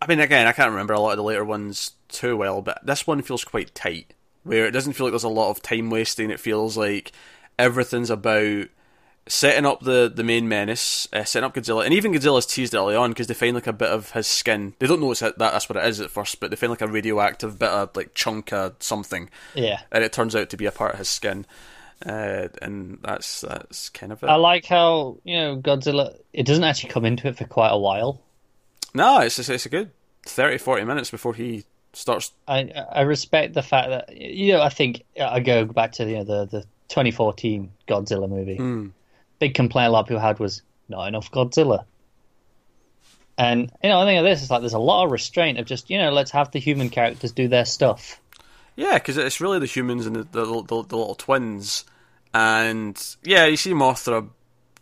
I 0.02 0.06
mean, 0.06 0.20
again, 0.20 0.46
I 0.46 0.52
can't 0.52 0.70
remember 0.70 0.92
a 0.92 1.00
lot 1.00 1.12
of 1.12 1.16
the 1.16 1.22
later 1.22 1.44
ones 1.44 1.92
too 2.08 2.36
well, 2.36 2.60
but 2.60 2.84
this 2.84 3.06
one 3.06 3.22
feels 3.22 3.44
quite 3.44 3.74
tight, 3.74 4.14
where 4.42 4.66
it 4.66 4.72
doesn't 4.72 4.94
feel 4.94 5.06
like 5.06 5.12
there's 5.12 5.24
a 5.24 5.28
lot 5.28 5.50
of 5.50 5.62
time 5.62 5.90
wasting. 5.90 6.30
It 6.30 6.40
feels 6.40 6.76
like 6.76 7.12
everything's 7.58 8.10
about 8.10 8.68
setting 9.26 9.64
up 9.64 9.80
the, 9.80 10.12
the 10.14 10.24
main 10.24 10.46
menace, 10.48 11.08
uh, 11.12 11.24
setting 11.24 11.46
up 11.46 11.54
Godzilla, 11.54 11.84
and 11.84 11.94
even 11.94 12.12
Godzilla's 12.12 12.44
teased 12.46 12.74
early 12.74 12.94
on 12.94 13.10
because 13.10 13.26
they 13.26 13.34
find 13.34 13.54
like 13.54 13.66
a 13.66 13.72
bit 13.72 13.88
of 13.88 14.10
his 14.10 14.26
skin. 14.26 14.74
They 14.78 14.86
don't 14.86 15.00
know 15.00 15.10
it's 15.10 15.20
that 15.20 15.38
that's 15.38 15.68
what 15.68 15.76
it 15.78 15.86
is 15.86 16.00
at 16.00 16.10
first, 16.10 16.40
but 16.40 16.50
they 16.50 16.56
find 16.56 16.70
like 16.70 16.82
a 16.82 16.86
radioactive 16.88 17.58
bit 17.58 17.70
of 17.70 17.96
like 17.96 18.14
chunk 18.14 18.52
of 18.52 18.74
something, 18.80 19.30
Yeah, 19.54 19.80
and 19.90 20.04
it 20.04 20.12
turns 20.12 20.34
out 20.36 20.50
to 20.50 20.56
be 20.56 20.66
a 20.66 20.72
part 20.72 20.92
of 20.92 20.98
his 20.98 21.08
skin. 21.08 21.46
Uh, 22.04 22.48
and 22.60 22.98
that's 23.02 23.42
that's 23.42 23.88
kind 23.88 24.12
of 24.12 24.22
it. 24.22 24.26
I 24.26 24.36
like 24.36 24.64
how 24.66 25.18
you 25.24 25.36
know 25.36 25.56
Godzilla. 25.56 26.16
It 26.32 26.44
doesn't 26.46 26.64
actually 26.64 26.90
come 26.90 27.04
into 27.04 27.28
it 27.28 27.38
for 27.38 27.44
quite 27.44 27.70
a 27.70 27.78
while. 27.78 28.20
No, 28.94 29.20
it's 29.20 29.38
it's, 29.38 29.48
it's 29.48 29.66
a 29.66 29.68
good 29.68 29.90
30, 30.26 30.58
40 30.58 30.84
minutes 30.84 31.10
before 31.10 31.34
he 31.34 31.64
starts. 31.92 32.32
I 32.46 32.70
I 32.92 33.02
respect 33.02 33.54
the 33.54 33.62
fact 33.62 33.88
that 33.88 34.16
you 34.16 34.52
know 34.52 34.62
I 34.62 34.68
think 34.68 35.04
I 35.20 35.40
go 35.40 35.64
back 35.64 35.92
to 35.92 36.04
you 36.04 36.16
know 36.16 36.24
the 36.24 36.44
the 36.46 36.60
2014 36.88 37.70
Godzilla 37.88 38.28
movie. 38.28 38.56
Hmm. 38.56 38.88
Big 39.38 39.54
complaint 39.54 39.88
a 39.88 39.90
lot 39.90 40.00
of 40.00 40.06
people 40.08 40.20
had 40.20 40.38
was 40.38 40.62
not 40.88 41.08
enough 41.08 41.30
Godzilla. 41.30 41.84
And 43.36 43.72
you 43.82 43.88
know, 43.88 44.00
I 44.00 44.04
think 44.04 44.18
of 44.18 44.24
this, 44.24 44.42
it's 44.42 44.50
like 44.50 44.60
there's 44.60 44.74
a 44.74 44.78
lot 44.78 45.04
of 45.04 45.10
restraint 45.10 45.58
of 45.58 45.66
just 45.66 45.90
you 45.90 45.98
know 45.98 46.12
let's 46.12 46.30
have 46.32 46.50
the 46.50 46.60
human 46.60 46.90
characters 46.90 47.32
do 47.32 47.48
their 47.48 47.64
stuff. 47.64 48.20
Yeah, 48.76 48.94
because 48.94 49.16
it's 49.16 49.40
really 49.40 49.58
the 49.58 49.66
humans 49.66 50.06
and 50.06 50.16
the 50.16 50.24
the, 50.24 50.44
the, 50.44 50.82
the 50.82 50.96
little 50.96 51.14
twins, 51.14 51.84
and 52.32 53.00
yeah, 53.22 53.46
you 53.46 53.56
see 53.56 53.72
Mothra 53.72 54.28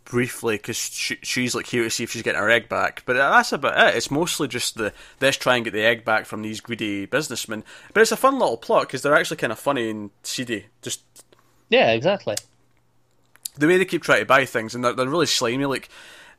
briefly 0.05 0.57
because 0.57 0.75
she, 0.75 1.17
she's 1.21 1.55
like 1.55 1.65
here 1.67 1.83
to 1.83 1.89
see 1.89 2.03
if 2.03 2.11
she's 2.11 2.21
getting 2.21 2.41
her 2.41 2.49
egg 2.49 2.67
back, 2.69 3.03
but 3.05 3.13
that's 3.13 3.53
about 3.53 3.89
it. 3.89 3.95
It's 3.95 4.11
mostly 4.11 4.47
just 4.47 4.75
the 4.77 4.93
let's 5.21 5.37
try 5.37 5.55
and 5.55 5.63
get 5.63 5.73
the 5.73 5.83
egg 5.85 6.03
back 6.03 6.25
from 6.25 6.41
these 6.41 6.59
greedy 6.59 7.05
businessmen. 7.05 7.63
But 7.93 8.01
it's 8.01 8.11
a 8.11 8.17
fun 8.17 8.39
little 8.39 8.57
plot 8.57 8.87
because 8.87 9.01
they're 9.01 9.15
actually 9.15 9.37
kind 9.37 9.53
of 9.53 9.59
funny 9.59 9.89
and 9.89 10.09
seedy. 10.23 10.65
Just 10.81 11.01
Yeah, 11.69 11.91
exactly. 11.91 12.35
the 13.57 13.67
way 13.67 13.77
they 13.77 13.85
keep 13.85 14.03
trying 14.03 14.19
to 14.21 14.25
buy 14.25 14.45
things, 14.45 14.75
and 14.75 14.83
they're, 14.83 14.93
they're 14.93 15.07
really 15.07 15.25
slimy. 15.25 15.65
Like 15.65 15.89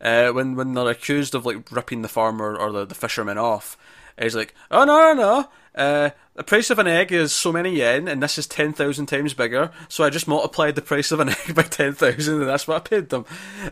uh, 0.00 0.30
when 0.30 0.56
when 0.56 0.74
they're 0.74 0.90
accused 0.90 1.34
of 1.34 1.46
like 1.46 1.70
ripping 1.70 2.02
the 2.02 2.08
farmer 2.08 2.56
or 2.56 2.72
the, 2.72 2.84
the 2.84 2.94
fisherman 2.94 3.38
off, 3.38 3.76
he's 4.20 4.34
like, 4.34 4.54
"Oh 4.70 4.84
no, 4.84 5.12
no, 5.12 5.14
no! 5.14 5.48
Uh, 5.74 6.10
the 6.34 6.44
price 6.44 6.70
of 6.70 6.78
an 6.78 6.86
egg 6.86 7.12
is 7.12 7.34
so 7.34 7.52
many 7.52 7.76
yen, 7.76 8.08
and 8.08 8.22
this 8.22 8.38
is 8.38 8.46
ten 8.46 8.72
thousand 8.72 9.06
times 9.06 9.34
bigger. 9.34 9.70
So 9.88 10.04
I 10.04 10.10
just 10.10 10.28
multiplied 10.28 10.74
the 10.74 10.82
price 10.82 11.12
of 11.12 11.20
an 11.20 11.28
egg 11.48 11.54
by 11.54 11.62
ten 11.62 11.94
thousand, 11.94 12.40
and 12.40 12.48
that's 12.48 12.66
what 12.66 12.76
I 12.76 12.80
paid 12.80 13.08
them." 13.08 13.24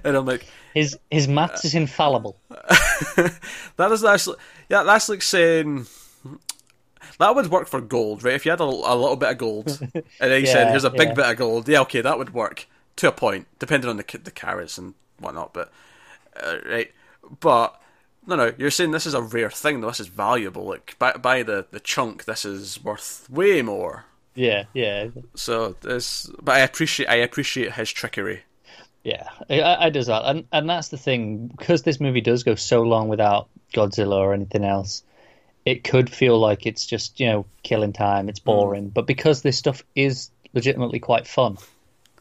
And 0.04 0.16
I'm 0.16 0.26
like, 0.26 0.46
His 0.75 0.99
his 1.11 1.28
maths 1.28 1.64
is 1.64 1.75
infallible. 1.75 2.37
"That 3.76 3.90
is 3.92 4.04
actually, 4.04 4.37
yeah, 4.68 4.82
that's 4.82 5.08
like 5.08 5.22
saying." 5.22 5.87
That 7.18 7.34
would 7.34 7.50
work 7.50 7.68
for 7.68 7.80
gold, 7.80 8.25
right? 8.25 8.34
If 8.34 8.44
you 8.44 8.50
had 8.50 8.61
a, 8.61 8.64
a 8.64 8.96
little 8.96 9.16
bit 9.16 9.30
of 9.30 9.38
gold, 9.38 9.78
and 9.94 10.04
then 10.18 10.40
you 10.40 10.46
said, 10.46 10.70
"Here's 10.70 10.84
a 10.84 10.90
big 10.90 11.08
yeah. 11.08 11.14
bit 11.14 11.26
of 11.26 11.37
gold," 11.37 11.68
yeah, 11.68 11.80
okay, 11.80 12.00
that 12.00 12.18
would 12.18 12.32
work 12.32 12.66
to 12.96 13.08
a 13.08 13.12
point, 13.12 13.46
depending 13.58 13.90
on 13.90 13.96
the 13.96 14.18
the 14.22 14.30
carats 14.30 14.78
and 14.78 14.94
whatnot. 15.18 15.52
But 15.52 15.70
uh, 16.42 16.58
right, 16.64 16.90
but 17.40 17.80
no, 18.26 18.36
no, 18.36 18.52
you're 18.56 18.70
saying 18.70 18.92
this 18.92 19.06
is 19.06 19.14
a 19.14 19.22
rare 19.22 19.50
thing. 19.50 19.80
though. 19.80 19.88
This 19.88 20.00
is 20.00 20.06
valuable. 20.06 20.64
Like 20.64 20.96
by 20.98 21.12
by 21.12 21.42
the 21.42 21.66
the 21.70 21.80
chunk, 21.80 22.24
this 22.24 22.44
is 22.44 22.82
worth 22.82 23.28
way 23.30 23.62
more. 23.62 24.04
Yeah, 24.34 24.64
yeah, 24.72 25.08
So 25.34 25.76
this, 25.82 26.30
but 26.40 26.56
I 26.56 26.60
appreciate 26.60 27.08
I 27.08 27.16
appreciate 27.16 27.72
his 27.72 27.90
trickery. 27.90 28.42
yeah. 29.04 29.28
I, 29.50 29.86
I 29.86 29.90
do 29.90 29.98
as 29.98 30.08
well, 30.08 30.24
and 30.24 30.46
and 30.52 30.68
that's 30.68 30.88
the 30.88 30.96
thing 30.96 31.48
because 31.48 31.82
this 31.82 32.00
movie 32.00 32.22
does 32.22 32.42
go 32.42 32.54
so 32.54 32.82
long 32.82 33.08
without 33.08 33.48
Godzilla 33.74 34.16
or 34.16 34.32
anything 34.32 34.64
else. 34.64 35.02
It 35.64 35.84
could 35.84 36.10
feel 36.10 36.38
like 36.38 36.66
it's 36.66 36.86
just 36.86 37.20
you 37.20 37.26
know 37.26 37.46
killing 37.62 37.92
time. 37.92 38.28
It's 38.28 38.40
hmm. 38.40 38.46
boring, 38.46 38.88
but 38.88 39.06
because 39.06 39.42
this 39.42 39.58
stuff 39.58 39.84
is 39.94 40.30
legitimately 40.54 41.00
quite 41.00 41.26
fun, 41.26 41.58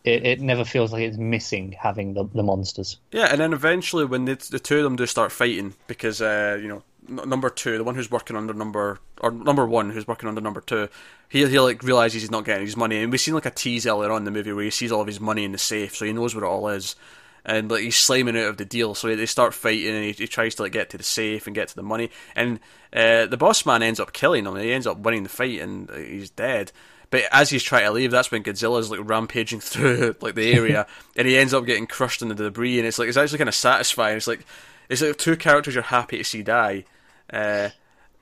it, 0.04 0.26
it 0.26 0.42
never 0.42 0.66
feels 0.66 0.92
like 0.92 1.04
it's 1.04 1.18
missing 1.18 1.74
having 1.74 2.14
the 2.14 2.26
the 2.34 2.44
monsters. 2.44 2.98
Yeah, 3.12 3.28
and 3.32 3.40
then 3.40 3.54
eventually 3.54 4.06
when 4.06 4.26
the, 4.26 4.36
the 4.50 4.60
two 4.60 4.78
of 4.78 4.84
them 4.84 4.96
do 4.96 5.06
start 5.06 5.32
fighting, 5.32 5.74
because 5.88 6.22
uh, 6.22 6.58
you 6.62 6.68
know 6.68 6.84
number 7.08 7.50
two, 7.50 7.78
the 7.78 7.84
one 7.84 7.96
who's 7.96 8.12
working 8.12 8.36
under 8.36 8.54
number 8.54 9.00
or 9.20 9.32
number 9.32 9.66
one 9.66 9.90
who's 9.90 10.08
working 10.08 10.30
under 10.30 10.42
number 10.42 10.62
two, 10.62 10.90
he 11.30 11.46
he 11.48 11.60
like 11.60 11.84
realizes 11.84 12.22
he's 12.22 12.32
not 12.32 12.46
getting 12.46 12.66
his 12.66 12.78
money, 12.78 13.02
and 13.02 13.12
we've 13.12 13.22
seen 13.22 13.34
like 13.34 13.46
a 13.46 13.52
tease 13.52 13.86
earlier 13.86 14.12
on 14.12 14.22
in 14.22 14.26
the 14.26 14.32
movie 14.32 14.54
where 14.54 14.64
he 14.64 14.70
sees 14.70 14.92
all 14.92 15.02
of 15.02 15.08
his 15.08 15.20
money 15.20 15.44
in 15.44 15.52
the 15.52 15.58
safe, 15.58 15.96
so 15.96 16.06
he 16.06 16.14
knows 16.14 16.34
where 16.34 16.44
it 16.44 16.48
all 16.48 16.68
is, 16.70 16.96
and 17.46 17.70
like 17.70 17.82
he's 17.82 17.96
sliming 17.96 18.40
out 18.42 18.50
of 18.50 18.58
the 18.58 18.66
deal, 18.66 18.96
so 18.96 19.14
they 19.16 19.26
start 19.26 19.54
fighting, 19.54 19.96
and 19.96 20.06
he, 20.06 20.12
he 20.14 20.28
tries 20.28 20.56
to 20.56 20.64
like 20.64 20.72
get 20.72 20.90
to 20.90 20.98
the 20.98 21.04
safe 21.04 21.48
and 21.48 21.56
get 21.56 21.68
to 21.68 21.76
the 21.76 21.84
money, 21.84 22.10
and 22.36 22.60
uh, 22.94 23.26
the 23.26 23.38
boss 23.38 23.66
man 23.66 23.84
ends 23.84 24.00
up 24.00 24.14
killing 24.14 24.46
him, 24.46 24.56
he 24.56 24.74
ends 24.74 24.88
up 24.88 24.98
winning 24.98 25.24
the 25.24 25.30
fight, 25.30 25.60
and 25.60 25.90
uh, 25.92 25.96
he's 25.96 26.30
dead. 26.30 26.72
But 27.12 27.24
as 27.32 27.50
he's 27.50 27.62
trying 27.62 27.84
to 27.84 27.92
leave, 27.92 28.10
that's 28.10 28.32
when 28.32 28.42
Godzilla's 28.44 28.90
like 28.90 29.02
rampaging 29.04 29.60
through 29.72 30.16
like 30.22 30.34
the 30.36 30.52
area, 30.54 30.88
and 31.16 31.28
he 31.28 31.38
ends 31.38 31.54
up 31.54 31.66
getting 31.66 31.86
crushed 31.86 32.22
in 32.24 32.30
the 32.30 32.36
debris. 32.36 32.80
And 32.80 32.88
it's 32.88 32.98
like 32.98 33.08
it's 33.10 33.18
actually 33.18 33.38
kind 33.38 33.50
of 33.50 33.56
satisfying. 33.56 34.18
It's 34.18 34.28
like 34.28 34.46
it's 34.90 35.02
like 35.02 35.18
two 35.18 35.36
characters 35.38 35.76
you're 35.76 35.84
happy 35.84 36.18
to 36.18 36.24
see 36.24 36.42
die. 36.42 36.86
Uh, 37.32 37.70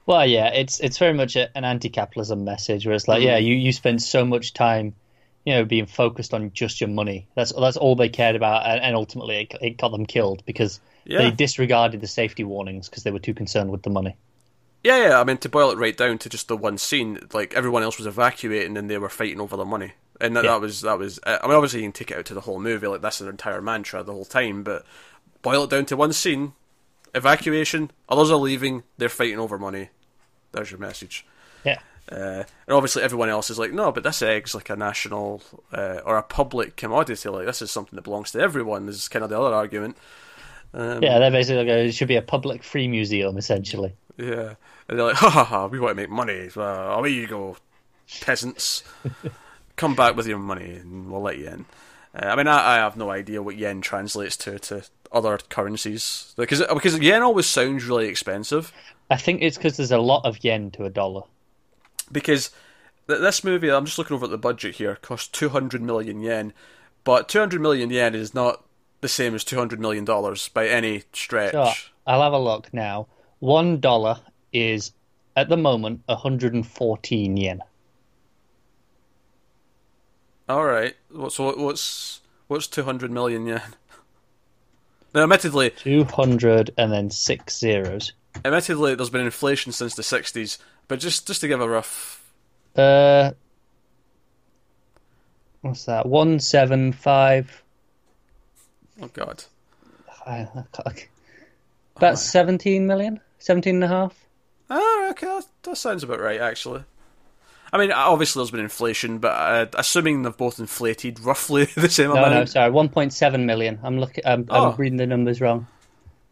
Well, 0.05 0.25
yeah, 0.25 0.48
it's 0.48 0.79
it's 0.79 0.98
very 0.98 1.13
much 1.13 1.36
a, 1.36 1.55
an 1.58 1.63
anti-capitalism 1.63 2.43
message 2.43 2.86
where 2.86 2.96
it's 2.96 3.08
like, 3.08 3.22
Mm. 3.22 3.25
yeah, 3.25 3.38
you 3.38 3.55
you 3.55 3.72
spend 3.72 4.01
so 4.01 4.25
much 4.25 4.53
time 4.53 4.96
you 5.46 5.53
know 5.53 5.63
being 5.65 5.86
focused 5.86 6.34
on 6.34 6.51
just 6.53 6.81
your 6.81 6.89
money. 6.89 7.27
That's 7.36 7.53
that's 7.53 7.77
all 7.77 7.96
they 7.96 8.10
cared 8.10 8.36
about, 8.36 8.65
and, 8.67 8.81
and 8.81 8.96
ultimately 8.96 9.41
it, 9.41 9.55
it 9.62 9.77
got 9.77 9.91
them 9.91 10.05
killed 10.08 10.43
because 10.46 10.79
Yeah. 11.05 11.19
they 11.19 11.31
disregarded 11.31 12.01
the 12.01 12.08
safety 12.08 12.43
warnings 12.43 12.89
because 12.89 13.03
they 13.03 13.12
were 13.12 13.19
too 13.19 13.34
concerned 13.36 13.69
with 13.72 13.84
the 13.84 13.89
money. 13.91 14.15
Yeah, 14.83 15.09
yeah. 15.09 15.19
I 15.19 15.24
mean, 15.24 15.38
to 15.38 15.50
boil 15.50 15.71
it 15.71 15.77
right 15.77 15.95
down 15.95 16.17
to 16.19 16.29
just 16.29 16.48
the 16.48 16.55
one 16.57 16.77
scene, 16.77 17.19
like 17.33 17.53
everyone 17.53 17.83
else 17.83 17.98
was 17.98 18.07
evacuating 18.07 18.77
and 18.77 18.89
they 18.89 18.98
were 18.98 19.09
fighting 19.09 19.39
over 19.41 19.57
the 19.57 19.65
money, 19.65 19.93
and 20.21 20.36
that, 20.36 20.45
Yeah. 20.45 20.51
that 20.51 20.62
was 20.62 20.81
that 20.81 20.98
was. 20.98 21.19
uh, 21.25 21.38
I 21.43 21.48
mean, 21.48 21.55
obviously 21.55 21.79
you 21.81 21.86
can 21.86 21.91
take 21.93 22.12
it 22.12 22.17
out 22.17 22.25
to 22.27 22.33
the 22.33 22.41
whole 22.41 22.59
movie, 22.59 22.88
like 22.88 23.01
that's 23.01 23.19
their 23.19 23.29
entire 23.29 23.62
mantra 23.62 24.03
the 24.03 24.13
whole 24.13 24.25
time. 24.25 24.63
But 24.63 24.86
boil 25.41 25.65
it 25.65 25.69
down 25.69 25.86
to 25.88 25.98
one 25.98 26.13
scene: 26.13 26.53
evacuation. 27.13 27.91
Others 28.07 28.31
are 28.31 28.38
leaving. 28.38 28.83
They're 28.98 29.09
fighting 29.09 29.39
over 29.39 29.57
money. 29.59 29.89
There's 30.51 30.71
your 30.71 30.79
message. 30.79 31.25
Yeah, 31.65 31.79
Uh, 32.09 32.43
and 32.65 32.75
obviously 32.75 33.03
everyone 33.03 33.29
else 33.29 33.50
is 33.50 33.59
like, 33.59 33.74
no, 33.74 33.91
but 33.91 34.03
this 34.03 34.21
egg's 34.21 34.55
like 34.55 34.69
a 34.69 34.75
national 34.77 35.43
uh, 35.74 36.00
or 36.05 36.17
a 36.17 36.24
public 36.24 36.75
commodity. 36.77 37.27
Like 37.29 37.45
this 37.45 37.62
is 37.62 37.69
something 37.69 37.95
that 37.98 38.03
belongs 38.03 38.31
to 38.31 38.39
everyone. 38.39 38.86
This 38.86 38.95
is 38.95 39.07
kind 39.09 39.24
of 39.24 39.29
the 39.29 39.39
other 39.39 39.53
argument. 39.53 39.98
Um, 40.74 41.03
yeah. 41.03 41.19
They're 41.19 41.31
basically 41.31 41.57
like, 41.65 41.67
it 41.67 41.91
should 41.93 42.07
be 42.07 42.15
a 42.15 42.21
public 42.21 42.63
free 42.63 42.88
museum 42.88 43.38
essentially. 43.38 43.93
Yeah. 44.20 44.56
And 44.88 45.00
they're 45.00 45.08
like, 45.08 45.16
ha 45.16 45.30
ha 45.30 45.44
ha, 45.44 45.68
we 45.68 45.80
want 45.80 45.92
to 45.92 46.02
make 46.02 46.10
money. 46.10 46.50
Well, 46.56 46.94
away 46.94 47.10
you 47.10 47.28
go, 47.28 47.58
peasants. 48.22 48.84
Come 49.76 49.96
back 49.96 50.16
with 50.16 50.28
your 50.28 50.40
money 50.40 50.74
and 50.74 51.10
we'll 51.10 51.22
let 51.22 51.38
you 51.38 51.48
in. 51.48 51.66
Uh, 52.14 52.26
I 52.26 52.36
mean, 52.36 52.48
I, 52.48 52.74
I 52.74 52.76
have 52.78 52.98
no 52.98 53.12
idea 53.12 53.42
what 53.42 53.58
yen 53.58 53.82
translates 53.82 54.36
to 54.38 54.60
to 54.60 54.84
other 55.12 55.38
currencies. 55.50 56.34
Because, 56.36 56.62
because 56.74 57.00
yen 57.00 57.22
always 57.22 57.46
sounds 57.46 57.86
really 57.86 58.08
expensive. 58.08 58.74
I 59.10 59.18
think 59.18 59.42
it's 59.42 59.58
because 59.58 59.78
there's 59.78 59.92
a 59.92 60.00
lot 60.00 60.26
of 60.26 60.44
yen 60.44 60.72
to 60.72 60.86
a 60.86 60.90
dollar. 60.90 61.22
Because 62.12 62.50
th- 63.08 63.22
this 63.22 63.44
movie, 63.44 63.72
I'm 63.72 63.86
just 63.86 63.98
looking 63.98 64.16
over 64.16 64.26
at 64.26 64.32
the 64.32 64.38
budget 64.38 64.76
here, 64.76 64.96
cost 64.96 65.34
200 65.34 65.82
million 65.82 66.20
yen. 66.20 66.54
But 67.04 67.30
200 67.30 67.62
million 67.62 67.90
yen 67.90 68.16
is 68.16 68.34
not 68.34 68.66
the 69.02 69.08
same 69.08 69.34
as 69.34 69.44
200 69.46 69.80
million 69.80 70.04
dollars 70.04 70.50
by 70.50 70.68
any 70.68 71.04
stretch. 71.14 71.54
So 71.54 71.72
I'll 72.06 72.22
have 72.22 72.34
a 72.34 72.40
look 72.40 72.74
now. 72.74 73.08
One 73.39 73.79
dollar 73.79 74.19
is 74.53 74.91
at 75.36 75.50
the 75.50 75.58
moment 75.58 76.01
114 76.08 77.38
yen. 77.38 77.62
All 80.48 80.65
right. 80.65 80.96
What- 81.12 81.31
So 81.34 81.55
what's 81.55 82.22
what's 82.48 82.67
200 82.67 83.12
million 83.12 83.46
yen? 83.46 83.62
Now, 85.12 85.24
admittedly, 85.24 85.72
200 85.72 86.69
and 86.77 86.91
then 86.93 87.10
six 87.10 87.58
zeros. 87.58 88.13
admittedly, 88.46 88.93
there's 88.93 89.10
been 89.10 89.22
inflation 89.25 89.72
since 89.72 89.96
the 89.96 90.03
60s, 90.03 90.60
but 90.88 91.00
just 91.00 91.25
just 91.25 91.41
to 91.41 91.48
give 91.48 91.60
a 91.62 91.67
rough, 91.67 92.24
Uh, 92.75 93.31
what's 95.62 95.86
that? 95.86 96.05
One 96.05 96.39
seven 96.39 96.91
five. 96.93 97.63
oh 99.01 99.08
god, 99.08 99.46
I, 100.27 100.48
I 100.86 100.93
about 101.96 102.19
17 102.19 102.86
million, 102.86 103.19
17 103.39 103.75
and 103.75 103.84
a 103.84 103.88
half. 103.88 104.25
ah, 104.69 105.10
okay, 105.10 105.25
that, 105.27 105.46
that 105.63 105.77
sounds 105.77 106.03
about 106.03 106.19
right 106.19 106.39
actually. 106.41 106.84
I 107.72 107.77
mean, 107.77 107.91
obviously 107.91 108.39
there's 108.39 108.50
been 108.51 108.62
inflation, 108.62 109.19
but 109.19 109.27
uh, 109.31 109.65
assuming 109.77 110.24
they've 110.24 110.36
both 110.36 110.60
inflated 110.60 111.19
roughly 111.19 111.65
the 111.75 111.89
same 111.89 112.08
No, 112.08 112.13
amount, 112.13 112.31
No, 112.31 112.39
no, 112.39 112.46
sorry, 112.46 112.72
1.7 112.72 113.46
million. 113.46 113.79
I'm 113.84 114.00
looking. 114.00 114.24
I'm, 114.25 114.46
Oh. 114.50 114.72
I'm 114.72 114.75
reading 114.77 114.98
the 114.98 115.05
numbers 115.05 115.39
wrong. 115.39 115.67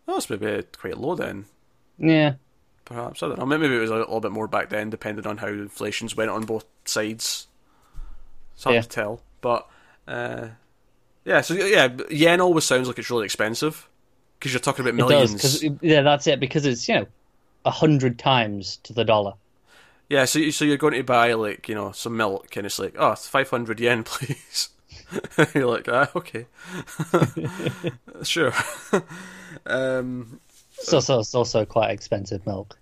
oh, 0.08 0.14
that's 0.14 0.30
maybe 0.30 0.64
quite 0.78 0.98
low 0.98 1.16
then. 1.16 1.46
Yeah, 2.00 2.36
Perhaps 2.86 3.22
I 3.22 3.28
don't 3.28 3.38
know. 3.40 3.46
Maybe 3.46 3.66
it 3.76 3.80
was 3.80 3.90
a 3.92 3.96
little 3.96 4.20
bit 4.22 4.32
more 4.32 4.48
back 4.48 4.70
then, 4.70 4.90
depending 4.90 5.28
on 5.28 5.38
how 5.38 5.48
inflation's 5.48 6.16
went 6.16 6.30
on 6.32 6.46
both 6.46 6.66
sides. 6.86 7.48
It's 8.56 8.64
hard 8.64 8.76
Yeah. 8.76 8.82
to 8.82 8.90
tell, 8.90 9.22
but 9.42 9.68
uh, 10.08 10.48
yeah. 11.26 11.42
So 11.42 11.54
yeah, 11.54 11.90
yen 12.10 12.40
always 12.42 12.64
sounds 12.64 12.88
like 12.88 12.98
it's 12.98 13.10
really 13.12 13.26
expensive 13.26 13.88
because 14.40 14.54
you're 14.54 14.60
talking 14.60 14.84
about 14.84 14.90
it 14.90 14.96
millions. 14.96 15.42
does 15.42 15.64
yeah, 15.82 16.02
that's 16.02 16.28
it. 16.28 16.40
Because 16.40 16.66
it's 16.66 16.88
you 16.88 16.96
know 16.96 17.08
a 17.66 17.72
hundred 17.72 18.18
times 18.20 18.78
to 18.84 18.94
the 18.94 19.04
dollar. 19.04 19.34
Yeah, 20.10 20.26
so 20.26 20.40
you- 20.40 20.52
so 20.52 20.64
you're 20.66 20.78
going 20.78 20.94
to 20.94 21.04
buy 21.04 21.34
like 21.34 21.68
you 21.68 21.76
know 21.76 21.92
some 21.92 22.16
milk, 22.18 22.56
and 22.56 22.66
it's 22.66 22.80
like 22.80 22.96
oh, 22.98 23.12
it's 23.12 23.28
five 23.28 23.50
hundred 23.50 23.80
yen, 23.80 24.04
please. 24.06 24.70
you're 25.56 25.66
like 25.68 25.88
ah, 25.90 26.10
okay, 26.16 26.46
sure. 28.24 28.52
um, 29.66 30.40
so, 30.72 30.98
also, 30.98 31.20
it's 31.20 31.34
also 31.36 31.66
quite 31.66 31.92
expensive 31.92 32.46
milk. 32.46 32.78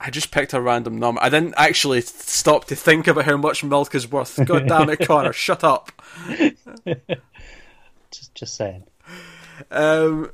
I 0.00 0.10
just 0.10 0.32
picked 0.32 0.52
a 0.52 0.60
random 0.60 0.98
number. 0.98 1.22
I 1.22 1.28
didn't 1.28 1.54
actually 1.56 2.00
stop 2.00 2.64
to 2.66 2.74
think 2.76 3.06
about 3.06 3.24
how 3.24 3.36
much 3.36 3.62
milk 3.62 3.94
is 3.94 4.10
worth. 4.10 4.44
God 4.44 4.66
damn 4.66 4.90
it, 4.90 5.06
Connor, 5.06 5.32
shut 5.32 5.62
up. 5.62 5.92
Just 8.10 8.34
just 8.34 8.54
saying. 8.56 8.82
Um, 9.70 10.30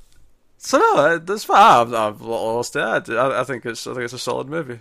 so 0.59 0.79
no, 0.79 1.19
that's 1.19 1.45
fine. 1.45 1.89
I've, 1.89 1.95
I've 1.95 2.21
lost 2.21 2.77
it. 2.77 2.81
I, 2.81 3.41
I 3.41 3.45
think 3.45 3.65
it's 3.65 3.87
I 3.87 3.93
think 3.93 4.05
it's 4.05 4.13
a 4.13 4.19
solid 4.19 4.49
movie. 4.49 4.81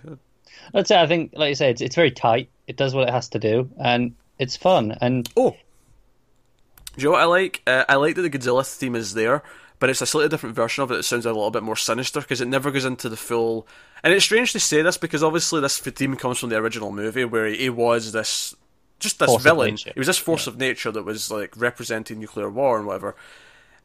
That's 0.74 0.92
it. 0.92 0.98
I 0.98 1.08
think, 1.08 1.32
like 1.36 1.50
you 1.50 1.56
said, 1.56 1.72
it's 1.72 1.82
it's 1.82 1.96
very 1.96 2.12
tight. 2.12 2.50
It 2.68 2.76
does 2.76 2.94
what 2.94 3.08
it 3.08 3.14
has 3.14 3.30
to 3.30 3.40
do, 3.40 3.70
and 3.80 4.16
it's 4.40 4.58
fun. 4.58 4.98
And 5.00 5.30
Oh, 5.38 5.52
do 5.52 7.04
you 7.04 7.06
know 7.06 7.12
what 7.12 7.22
I 7.22 7.26
like? 7.26 7.62
Uh, 7.66 7.86
I 7.88 7.96
like 7.96 8.16
that 8.16 8.24
the 8.24 8.30
Godzilla 8.30 8.68
theme 8.68 8.96
is 8.96 9.14
there, 9.14 9.44
but 9.80 9.90
it's 9.90 10.02
a 10.02 10.08
slightly 10.08 10.30
different 10.30 10.56
version 10.56 10.84
of 10.84 10.92
it 10.92 10.96
that 10.96 11.04
sounds 11.04 11.26
a 11.26 11.30
little 11.32 11.52
bit 11.52 11.64
more 11.64 11.76
sinister 11.76 12.22
because 12.22 12.42
it 12.42 12.48
never 12.48 12.72
goes 12.72 12.86
into 12.86 13.08
the 13.08 13.18
full. 13.18 13.68
And 14.04 14.14
it's 14.14 14.26
strange 14.26 14.52
to 14.54 14.60
say 14.60 14.82
this 14.82 14.98
because 14.98 15.24
obviously 15.24 15.62
this 15.62 15.78
theme 15.78 16.16
comes 16.16 16.40
from 16.40 16.50
the 16.50 16.58
original 16.58 16.92
movie 16.92 17.26
where 17.26 17.48
he 17.48 17.70
was 17.70 18.12
this 18.12 18.56
just 19.00 19.20
this 19.20 19.28
Force 19.28 19.44
villain. 19.44 19.78
He 19.78 19.94
was 20.00 20.08
this 20.08 20.18
force 20.18 20.48
of 20.48 20.58
nature 20.58 20.92
that 20.92 21.04
was 21.04 21.30
like 21.30 21.56
representing 21.56 22.20
nuclear 22.20 22.50
war 22.50 22.78
and 22.78 22.88
whatever. 22.88 23.16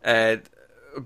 Uh, 0.02 0.36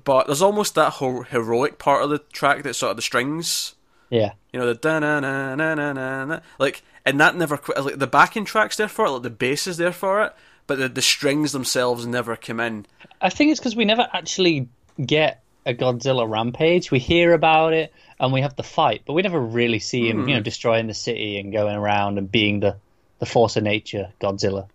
but 0.04 0.26
there's 0.26 0.42
almost 0.42 0.74
that 0.74 0.94
whole 0.94 1.22
heroic 1.22 1.78
part 1.78 2.02
of 2.02 2.10
the 2.10 2.18
track 2.18 2.62
that's 2.62 2.78
sort 2.78 2.90
of 2.90 2.96
the 2.96 3.02
strings. 3.02 3.74
yeah, 4.10 4.32
You 4.52 4.60
know 4.60 4.66
the 4.66 4.74
da 4.74 4.98
na 4.98 5.20
na 5.20 5.54
na 5.54 5.74
na 5.74 6.24
na 6.24 6.40
like, 6.58 6.82
and 7.04 7.20
that 7.20 7.36
never 7.36 7.56
quit. 7.56 7.82
Like 7.82 7.98
the 7.98 8.06
backing 8.06 8.44
tracks 8.44 8.76
there 8.76 8.88
for 8.88 9.06
it, 9.06 9.10
like 9.10 9.22
the 9.22 9.30
bass 9.30 9.66
is 9.66 9.76
there 9.76 9.92
for 9.92 10.24
it, 10.24 10.32
but 10.66 10.78
the 10.78 10.88
the 10.88 11.02
strings 11.02 11.52
themselves 11.52 12.06
never 12.06 12.36
come 12.36 12.60
in. 12.60 12.86
I 13.20 13.30
think 13.30 13.50
it's 13.50 13.60
because 13.60 13.76
we 13.76 13.84
never 13.84 14.06
actually 14.12 14.68
get 15.04 15.42
a 15.64 15.74
Godzilla 15.74 16.28
rampage. 16.28 16.90
We 16.90 16.98
hear 16.98 17.32
about 17.32 17.72
it 17.72 17.92
and 18.18 18.32
we 18.32 18.40
have 18.40 18.56
the 18.56 18.62
fight, 18.62 19.02
but 19.04 19.12
we 19.12 19.22
never 19.22 19.40
really 19.40 19.80
see 19.80 20.08
him, 20.08 20.20
you 20.20 20.26
know, 20.26 20.32
mm-hmm. 20.34 20.42
destroying 20.42 20.86
the 20.86 20.94
city 20.94 21.38
and 21.38 21.52
going 21.52 21.76
around 21.76 22.18
and 22.18 22.30
being 22.30 22.60
the 22.60 22.76
the 23.18 23.26
force 23.26 23.56
of 23.56 23.62
nature, 23.62 24.12
Godzilla. 24.20 24.68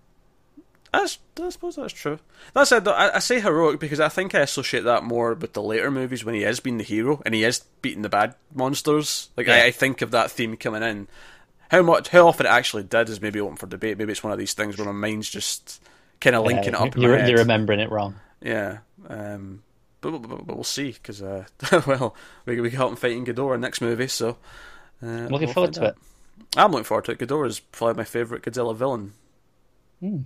That's, 0.93 1.19
I 1.41 1.49
suppose 1.49 1.77
that's 1.77 1.93
true. 1.93 2.19
That 2.53 2.67
said, 2.67 2.83
though, 2.83 2.91
I, 2.91 3.15
I 3.15 3.19
say 3.19 3.39
heroic 3.39 3.79
because 3.79 3.99
I 4.01 4.09
think 4.09 4.35
I 4.35 4.39
associate 4.41 4.83
that 4.83 5.03
more 5.03 5.33
with 5.33 5.53
the 5.53 5.61
later 5.63 5.89
movies 5.89 6.25
when 6.25 6.35
he 6.35 6.43
is 6.43 6.59
being 6.59 6.77
the 6.77 6.83
hero 6.83 7.21
and 7.25 7.33
he 7.33 7.43
is 7.45 7.63
beating 7.81 8.01
the 8.01 8.09
bad 8.09 8.35
monsters. 8.53 9.29
Like 9.37 9.47
Yeah. 9.47 9.55
I, 9.55 9.65
I 9.67 9.71
think 9.71 10.01
of 10.01 10.11
that 10.11 10.31
theme 10.31 10.57
coming 10.57 10.83
in. 10.83 11.07
How 11.69 11.81
much, 11.81 12.09
how 12.09 12.27
often 12.27 12.45
it 12.45 12.49
actually 12.49 12.83
did 12.83 13.07
is 13.07 13.21
maybe 13.21 13.39
open 13.39 13.55
for 13.55 13.67
debate. 13.67 13.97
Maybe 13.97 14.11
it's 14.11 14.23
one 14.23 14.33
of 14.33 14.39
these 14.39 14.53
things 14.53 14.77
where 14.77 14.85
my 14.85 14.91
mind's 14.91 15.29
just 15.29 15.81
kind 16.19 16.35
of 16.35 16.43
linking 16.45 16.75
Uh, 16.75 16.83
it 16.83 16.87
up. 16.89 16.97
you're, 16.97 17.25
you're 17.25 17.37
remembering 17.37 17.79
it 17.79 17.89
wrong. 17.89 18.15
Yeah. 18.41 18.79
Um, 19.07 19.63
but, 20.01 20.11
but, 20.11 20.27
but, 20.27 20.45
but 20.47 20.55
we'll 20.55 20.63
see 20.65 20.91
because 20.91 21.21
uh, 21.21 21.45
well, 21.87 22.15
we 22.45 22.59
we 22.59 22.69
help 22.71 22.89
him 22.91 22.95
fighting 22.97 23.25
Ghidorah 23.25 23.59
next 23.59 23.79
movie. 23.79 24.07
So 24.07 24.35
uh, 25.01 25.05
Looking 25.05 25.47
we'll 25.47 25.53
forward 25.53 25.73
to 25.75 25.87
out. 25.89 25.97
I'm 26.57 26.71
looking 26.71 26.83
forward 26.83 27.05
to 27.05 27.11
it. 27.13 27.19
Ghidorah 27.19 27.47
is 27.47 27.59
probably 27.61 27.95
my 27.99 28.03
favourite 28.03 28.43
Godzilla 28.43 28.75
villain. 28.75 29.13
Hmm. 30.01 30.21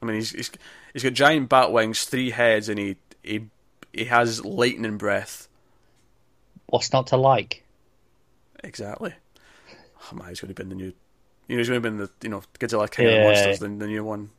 I 0.00 0.06
mean, 0.06 0.16
he's, 0.16 0.30
he's 0.30 0.50
he's 0.92 1.02
got 1.02 1.12
giant 1.12 1.48
bat 1.48 1.72
wings, 1.72 2.04
three 2.04 2.30
heads, 2.30 2.68
and 2.68 2.78
he 2.78 2.96
he 3.22 3.46
he 3.92 4.04
has 4.04 4.44
lightning 4.44 4.96
breath. 4.96 5.48
What's 6.66 6.92
not 6.92 7.08
to 7.08 7.16
like? 7.16 7.64
Exactly. 8.62 9.14
Oh 10.10 10.16
man, 10.16 10.28
he's 10.28 10.40
going 10.40 10.54
to 10.54 10.54
be 10.54 10.62
in 10.62 10.68
the 10.68 10.74
new. 10.74 10.92
You 11.46 11.56
know, 11.56 11.58
he's 11.58 11.68
going 11.68 11.82
to 11.82 11.88
be 11.90 11.94
in 11.94 11.98
the 11.98 12.10
you 12.22 12.28
know 12.28 12.42
Godzilla 12.58 12.90
King 12.90 13.06
of 13.06 13.12
Yeah. 13.12 13.18
the 13.18 13.24
Monsters, 13.24 13.58
the, 13.58 13.68
the 13.68 13.86
new 13.86 14.04
one. 14.04 14.30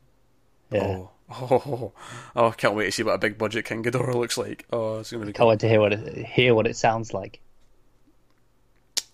Yeah. 0.70 0.82
Oh. 0.84 1.10
Oh, 1.32 1.46
oh, 1.50 1.92
oh, 2.34 2.48
I 2.48 2.50
can't 2.52 2.74
wait 2.74 2.86
to 2.86 2.92
see 2.92 3.02
what 3.04 3.14
a 3.14 3.18
big 3.18 3.38
budget 3.38 3.64
King 3.64 3.84
Ghidorah 3.84 4.14
looks 4.14 4.36
like. 4.36 4.66
Oh, 4.72 4.98
it's 4.98 5.12
going 5.12 5.20
to 5.20 5.26
be 5.26 5.32
Can't 5.32 5.48
wait 5.48 5.60
to 5.60 5.68
hear 5.68 5.80
what 5.80 5.92
it 5.92 6.26
hear 6.26 6.54
what 6.54 6.66
it 6.66 6.76
sounds 6.76 7.14
like. 7.14 7.40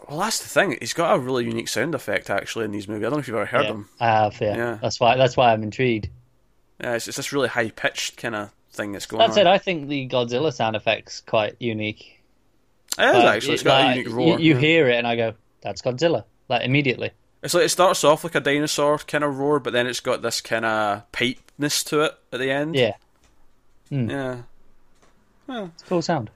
Well, 0.08 0.20
that's 0.20 0.38
the 0.38 0.48
thing. 0.48 0.78
He's 0.80 0.92
got 0.92 1.14
a 1.14 1.18
really 1.18 1.44
unique 1.44 1.68
sound 1.68 1.94
effect 1.94 2.30
actually 2.30 2.64
in 2.64 2.70
these 2.70 2.88
movies. 2.88 3.02
I 3.02 3.10
don't 3.10 3.14
know 3.14 3.18
if 3.18 3.28
you've 3.28 3.36
ever 3.36 3.46
heard 3.46 3.64
yeah, 3.64 3.72
them. 3.72 3.88
I 4.00 4.06
have. 4.06 4.40
Yeah. 4.40 4.56
Yeah. 4.56 4.78
that's 4.80 5.00
why 5.00 5.16
that's 5.16 5.36
why 5.36 5.52
I'm 5.52 5.62
intrigued. 5.62 6.08
Yeah, 6.80 6.94
it's, 6.94 7.08
it's 7.08 7.16
this 7.16 7.32
really 7.32 7.48
high 7.48 7.70
pitched 7.70 8.16
kind 8.18 8.34
of 8.34 8.50
thing 8.72 8.92
that's 8.92 9.06
going 9.06 9.22
on. 9.22 9.28
That's 9.28 9.38
on. 9.38 9.46
it. 9.46 9.50
I 9.50 9.58
think 9.58 9.88
the 9.88 10.08
Godzilla 10.08 10.52
sound 10.52 10.76
effect's 10.76 11.20
quite 11.22 11.56
unique. 11.58 12.20
It 12.98 13.02
is 13.04 13.14
Like, 13.14 13.36
actually. 13.36 13.54
It's 13.54 13.62
it- 13.62 13.66
got 13.66 13.84
a 13.84 13.88
unique 13.94 14.06
you- 14.08 14.14
roar. 14.14 14.38
You, 14.38 14.54
yeah. 14.54 14.60
hear 14.60 14.88
it, 14.88 14.96
and 14.96 15.06
I 15.06 15.16
go, 15.16 15.34
"That's 15.62 15.82
Godzilla!" 15.82 16.24
Like 16.48 16.62
immediately. 16.62 17.10
It's 17.42 17.54
like 17.54 17.64
it 17.64 17.68
starts 17.70 18.02
off 18.04 18.24
like 18.24 18.34
a 18.34 18.40
dinosaur 18.40 18.98
kind 18.98 19.22
of 19.24 19.38
roar, 19.38 19.60
but 19.60 19.72
then 19.72 19.86
it's 19.86 20.00
got 20.00 20.22
this 20.22 20.40
kind 20.40 20.64
of 20.64 21.02
pipeness 21.12 21.84
to 21.86 22.02
it 22.02 22.14
at 22.32 22.38
the 22.40 22.50
end. 22.50 22.74
Yeah, 22.74 22.94
hmm. 23.90 24.10
Yeah. 24.10 24.36
Well, 25.46 25.70
it's 25.74 25.82
a 25.82 25.86
cool 25.86 26.02
sound. 26.02 26.30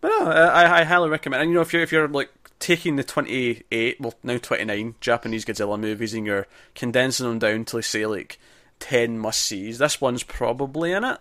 But 0.00 0.08
no, 0.08 0.26
uh, 0.30 0.50
I, 0.52 0.80
I 0.80 0.84
highly 0.84 1.08
recommend. 1.08 1.42
And 1.42 1.50
you 1.50 1.54
know, 1.56 1.60
if 1.60 1.72
you're 1.72 1.82
if 1.82 1.92
you're 1.92 2.08
like 2.08 2.30
taking 2.58 2.96
the 2.96 3.04
28, 3.04 4.00
well 4.00 4.14
now 4.24 4.38
29 4.38 4.94
Japanese 5.00 5.44
Godzilla 5.44 5.78
movies 5.78 6.14
and 6.14 6.26
you're 6.26 6.46
condensing 6.74 7.26
them 7.28 7.38
down 7.38 7.64
to 7.66 7.80
say 7.82 8.06
like 8.06 8.38
10 8.80 9.18
must 9.18 9.42
sees, 9.42 9.78
this 9.78 10.00
one's 10.00 10.22
probably 10.22 10.92
in 10.92 11.04
it. 11.04 11.18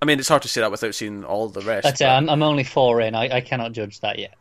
I 0.00 0.04
mean, 0.04 0.18
it's 0.18 0.28
hard 0.28 0.42
to 0.42 0.48
say 0.48 0.60
that 0.60 0.70
without 0.70 0.94
seeing 0.94 1.24
all 1.24 1.48
the 1.48 1.60
rest. 1.60 1.84
That's 1.84 2.00
it. 2.00 2.06
I'm, 2.06 2.28
I'm 2.28 2.42
only 2.42 2.64
four 2.64 3.00
in. 3.00 3.14
I, 3.14 3.36
I 3.36 3.40
cannot 3.40 3.72
judge 3.72 4.00
that 4.00 4.18
yet. 4.18 4.34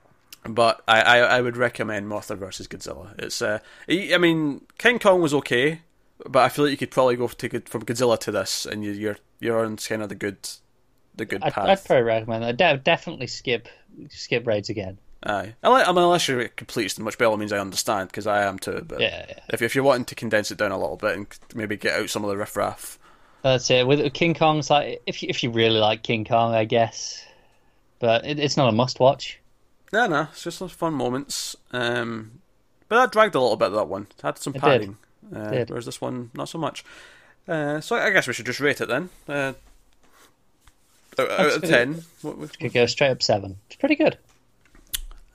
but 0.47 0.82
I, 0.88 1.02
I, 1.02 1.17
I 1.17 1.41
would 1.41 1.58
recommend 1.58 2.08
Mothra 2.08 2.38
versus 2.38 2.67
Godzilla. 2.67 3.17
It's 3.19 3.41
uh, 3.41 3.60
I 3.89 4.12
I 4.13 4.17
mean, 4.17 4.62
King 4.78 5.00
Kong 5.00 5.21
was 5.21 5.34
okay, 5.34 5.82
but 6.28 6.43
I 6.43 6.50
feel 6.50 6.65
like 6.65 6.71
you 6.71 6.78
could 6.78 6.91
probably 6.91 7.15
go 7.15 7.28
to 7.28 7.62
from 7.62 7.84
Godzilla 7.84 8.19
to 8.19 8.32
this, 8.32 8.65
and 8.65 8.84
you, 8.84 8.91
you're 8.91 9.17
you're 9.39 9.65
on 9.65 9.78
kind 9.78 10.04
of 10.04 10.10
the 10.10 10.15
good, 10.15 10.38
the 11.15 11.26
good 11.26 11.43
I'd, 11.43 11.54
path. 11.54 11.67
I'd 11.67 11.86
probably 11.86 12.04
recommend 12.04 12.43
that. 12.43 12.58
De- 12.58 12.78
definitely 12.78 13.28
skip 13.28 13.67
skip 14.10 14.45
raids 14.45 14.69
again. 14.69 15.00
Aye, 15.23 15.56
I, 15.63 15.84
I 15.84 15.88
mean, 15.91 16.03
unless 16.03 16.27
you're 16.27 16.41
a 16.41 16.49
completist, 16.49 17.03
which 17.03 17.17
by 17.17 17.25
all 17.25 17.38
means 17.38 17.51
I 17.51 17.58
understand 17.58 18.10
because 18.10 18.27
I 18.27 18.43
am 18.43 18.60
too. 18.60 18.86
But 18.88 18.99
Yeah, 19.01 19.25
yeah. 19.27 19.39
if 19.49 19.62
if 19.62 19.73
you're 19.75 19.84
wanting 19.84 20.06
to 20.06 20.15
condense 20.15 20.51
it 20.51 20.58
down 20.58 20.71
a 20.71 20.77
little 20.80 20.95
bit 20.97 21.15
and 21.17 21.27
maybe 21.56 21.75
get 21.75 21.99
out 21.99 22.10
some 22.10 22.23
of 22.23 22.30
the 22.30 22.38
riffraff, 22.38 22.99
That's 23.41 23.69
it. 23.71 23.88
With 23.88 24.13
King 24.13 24.36
Kong's 24.36 24.69
like, 24.69 25.01
if 25.08 25.23
you, 25.23 25.30
if 25.30 25.41
you 25.43 25.49
really 25.49 25.80
like 25.80 26.03
King 26.03 26.23
Kong, 26.23 26.53
I 26.53 26.65
guess, 26.65 27.25
but 27.99 28.25
it, 28.25 28.38
it's 28.39 28.58
not 28.58 28.69
a 28.69 28.71
must 28.71 28.99
watch. 28.99 29.39
no, 29.91 30.06
no, 30.08 30.21
it's 30.32 30.43
just 30.43 30.60
some 30.60 30.69
fun 30.69 30.93
moments. 30.93 31.56
Um, 31.71 32.39
but 32.88 32.97
that 33.01 33.12
dragged 33.12 33.36
a 33.36 33.39
little 33.41 33.58
bit. 33.58 33.71
That 33.71 33.88
one 33.88 34.03
it 34.17 34.21
had 34.21 34.38
some 34.38 34.53
padding, 34.53 34.97
uh, 35.36 35.49
Did. 35.49 35.69
whereas 35.69 35.86
this 35.86 35.99
one 35.99 36.30
not 36.36 36.47
so 36.47 36.58
much. 36.60 36.86
Uh, 37.47 37.82
so 37.82 37.95
I 37.95 38.12
guess 38.12 38.27
we 38.27 38.34
should 38.34 38.45
just 38.45 38.60
rate 38.60 38.82
it 38.82 38.88
then. 38.88 39.10
Uh, 39.27 39.53
out, 41.19 41.32
out 41.32 41.53
of 41.56 41.62
ten, 41.63 42.03
what 42.21 42.60
Could 42.60 42.73
go 42.73 42.86
straight 42.86 43.10
up 43.10 43.23
seven. 43.23 43.58
It's 43.67 43.77
pretty 43.77 43.95
good. 43.95 44.17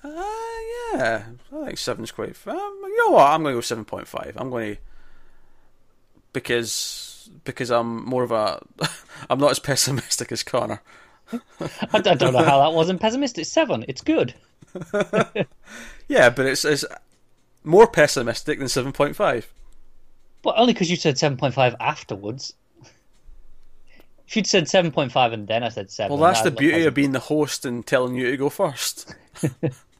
Uh, 0.04 0.08
yeah, 0.94 1.24
I 1.52 1.64
think 1.66 1.78
seven's 1.78 2.10
quite. 2.10 2.36
Um, 2.46 2.56
you 2.56 2.96
know 2.98 3.12
what? 3.12 3.26
I'm 3.30 3.42
going 3.42 3.54
to 3.54 3.56
go 3.56 3.60
seven 3.60 3.84
point 3.84 4.08
five. 4.08 4.34
I'm 4.36 4.50
going 4.50 4.76
to 4.76 4.80
because 6.32 7.28
because 7.44 7.70
I'm 7.70 8.04
more 8.04 8.22
of 8.22 8.32
a 8.32 8.62
I'm 9.30 9.38
not 9.38 9.50
as 9.50 9.58
pessimistic 9.58 10.32
as 10.32 10.42
Connor. 10.42 10.82
I, 11.32 11.70
I 11.94 12.00
don't 12.00 12.32
know 12.32 12.42
how 12.42 12.60
that 12.62 12.74
wasn't 12.74 13.00
pessimistic. 13.00 13.46
Seven. 13.46 13.84
It's 13.88 14.02
good. 14.02 14.34
Yeah, 16.08 16.28
but 16.28 16.44
it's 16.44 16.64
it's 16.64 16.84
more 17.64 17.86
pessimistic 17.86 18.58
than 18.58 18.68
seven 18.68 18.92
point 18.92 19.16
five. 19.16 19.50
But 20.42 20.56
only 20.58 20.74
because 20.74 20.90
you 20.90 20.96
said 20.96 21.16
seven 21.16 21.38
point 21.38 21.54
five 21.54 21.74
afterwards. 21.80 22.52
If 24.26 24.36
you'd 24.36 24.46
said 24.46 24.68
seven 24.68 24.92
point 24.92 25.10
five 25.12 25.32
and 25.32 25.48
then 25.48 25.62
I 25.62 25.70
said 25.70 25.90
seven, 25.90 26.18
Well, 26.18 26.28
that's 26.28 26.42
the 26.42 26.50
beauty 26.50 26.84
of 26.84 26.92
being 26.92 27.12
the 27.12 27.18
host 27.18 27.64
and 27.64 27.86
telling 27.86 28.14
you 28.14 28.30
to 28.30 28.36
go 28.36 28.50
first. 28.50 29.14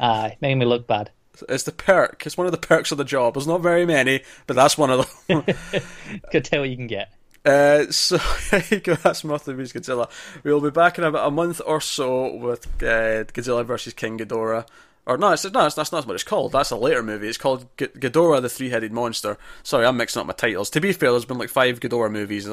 Aye, 0.00 0.36
making 0.40 0.58
me 0.58 0.66
look 0.66 0.86
bad. 0.86 1.10
It's 1.48 1.64
the 1.64 1.72
perk. 1.72 2.24
It's 2.26 2.36
one 2.36 2.46
of 2.46 2.52
the 2.52 2.58
perks 2.58 2.92
of 2.92 2.98
the 2.98 3.04
job. 3.04 3.34
There's 3.34 3.46
not 3.46 3.62
very 3.62 3.86
many, 3.86 4.22
but 4.46 4.54
that's 4.54 4.76
one 4.78 4.90
of 4.90 5.24
them. 5.26 5.42
Could 6.30 6.44
tell 6.44 6.60
what 6.60 6.70
you 6.70 6.76
can 6.76 6.86
get. 6.86 7.12
uh, 7.44 7.90
so 7.90 8.18
there 8.50 8.64
you 8.70 8.80
go. 8.80 8.94
That's 8.94 9.22
Mothra 9.22 9.56
vs 9.56 9.72
Godzilla. 9.72 10.10
We'll 10.44 10.60
be 10.60 10.70
back 10.70 10.98
in 10.98 11.04
about 11.04 11.26
a 11.26 11.30
month 11.30 11.60
or 11.64 11.80
so 11.80 12.34
with 12.36 12.66
uh, 12.82 13.24
Godzilla 13.24 13.64
versus 13.64 13.92
King 13.94 14.18
Ghidorah. 14.18 14.66
Or 15.04 15.16
no, 15.18 15.32
it's, 15.32 15.50
no, 15.50 15.66
it's, 15.66 15.74
that's 15.74 15.90
not 15.90 16.06
what 16.06 16.14
it's 16.14 16.22
called. 16.22 16.52
That's 16.52 16.70
a 16.70 16.76
later 16.76 17.02
movie. 17.02 17.26
It's 17.28 17.38
called 17.38 17.66
G- 17.76 17.86
Ghidorah, 17.88 18.40
the 18.40 18.48
Three-Headed 18.48 18.92
Monster. 18.92 19.36
Sorry, 19.64 19.84
I'm 19.84 19.96
mixing 19.96 20.20
up 20.20 20.26
my 20.26 20.32
titles. 20.32 20.70
To 20.70 20.80
be 20.80 20.92
fair, 20.92 21.10
there's 21.10 21.24
been 21.24 21.38
like 21.38 21.48
five 21.48 21.80
Ghidorah 21.80 22.12
movies. 22.12 22.46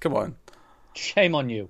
Come 0.00 0.14
on. 0.14 0.34
Shame 0.94 1.36
on 1.36 1.48
you. 1.50 1.68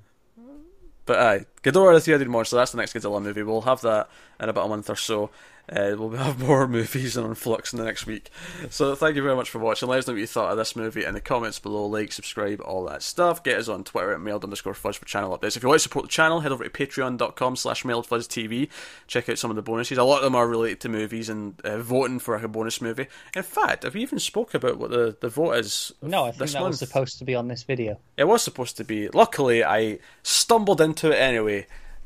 But 1.04 1.18
aye, 1.18 1.46
Ghidorah 1.62 1.94
the 1.94 2.00
Three-Headed 2.00 2.28
Monster, 2.28 2.56
that's 2.56 2.72
the 2.72 2.78
next 2.78 2.94
Godzilla 2.94 3.22
movie. 3.22 3.42
We'll 3.42 3.62
have 3.62 3.80
that 3.82 4.08
in 4.40 4.48
about 4.48 4.66
a 4.66 4.68
month 4.68 4.88
or 4.90 4.96
so. 4.96 5.30
Uh, 5.70 5.94
we'll 5.98 6.08
have 6.12 6.38
more 6.46 6.66
movies 6.66 7.18
on 7.18 7.34
Flux 7.34 7.74
in 7.74 7.78
the 7.78 7.84
next 7.84 8.06
week. 8.06 8.30
So 8.70 8.94
thank 8.94 9.16
you 9.16 9.22
very 9.22 9.36
much 9.36 9.50
for 9.50 9.58
watching. 9.58 9.86
Let 9.86 9.98
us 9.98 10.06
know 10.06 10.14
what 10.14 10.20
you 10.20 10.26
thought 10.26 10.50
of 10.50 10.56
this 10.56 10.74
movie 10.74 11.04
in 11.04 11.12
the 11.12 11.20
comments 11.20 11.58
below. 11.58 11.84
Like, 11.84 12.10
subscribe, 12.10 12.62
all 12.62 12.86
that 12.86 13.02
stuff. 13.02 13.44
Get 13.44 13.58
us 13.58 13.68
on 13.68 13.84
Twitter 13.84 14.12
at 14.14 14.20
mailed 14.22 14.44
underscore 14.44 14.72
fuzz 14.72 14.96
for 14.96 15.04
channel 15.04 15.36
updates. 15.36 15.58
If 15.58 15.62
you 15.62 15.68
want 15.68 15.80
to 15.80 15.82
support 15.82 16.06
the 16.06 16.10
channel, 16.10 16.40
head 16.40 16.52
over 16.52 16.64
to 16.64 16.70
patreon.com 16.70 17.56
slash 17.56 17.82
mailedfuzztv. 17.82 18.68
Check 19.08 19.28
out 19.28 19.36
some 19.36 19.50
of 19.50 19.56
the 19.56 19.62
bonuses. 19.62 19.98
A 19.98 20.04
lot 20.04 20.18
of 20.18 20.24
them 20.24 20.34
are 20.34 20.48
related 20.48 20.80
to 20.80 20.88
movies 20.88 21.28
and 21.28 21.60
uh, 21.60 21.76
voting 21.76 22.18
for 22.18 22.34
a 22.36 22.48
bonus 22.48 22.80
movie. 22.80 23.06
In 23.36 23.42
fact, 23.42 23.82
have 23.82 23.92
we 23.92 24.00
even 24.00 24.18
spoke 24.20 24.54
about 24.54 24.78
what 24.78 24.88
the, 24.90 25.18
the 25.20 25.28
vote 25.28 25.52
is 25.56 25.92
No, 26.00 26.24
I 26.24 26.28
think 26.30 26.38
this 26.38 26.52
that 26.54 26.60
month? 26.60 26.70
was 26.70 26.78
supposed 26.78 27.18
to 27.18 27.26
be 27.26 27.34
on 27.34 27.48
this 27.48 27.64
video. 27.64 27.98
It 28.16 28.24
was 28.24 28.42
supposed 28.42 28.78
to 28.78 28.84
be. 28.84 29.08
Luckily, 29.10 29.62
I 29.62 29.98
stumbled 30.22 30.80
into 30.80 31.10
it 31.10 31.16
anyway. 31.16 31.47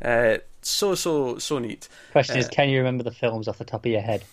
Uh, 0.02 0.38
so 0.62 0.94
so 0.94 1.38
so 1.38 1.58
neat. 1.58 1.88
Question 2.12 2.36
Uh, 2.36 2.40
is, 2.40 2.48
can 2.48 2.68
you 2.68 2.78
remember 2.78 3.02
the 3.04 3.10
films 3.10 3.48
off 3.48 3.58
the 3.58 3.64
top 3.64 3.84
of 3.86 3.90
your 3.92 4.00
head? 4.00 4.24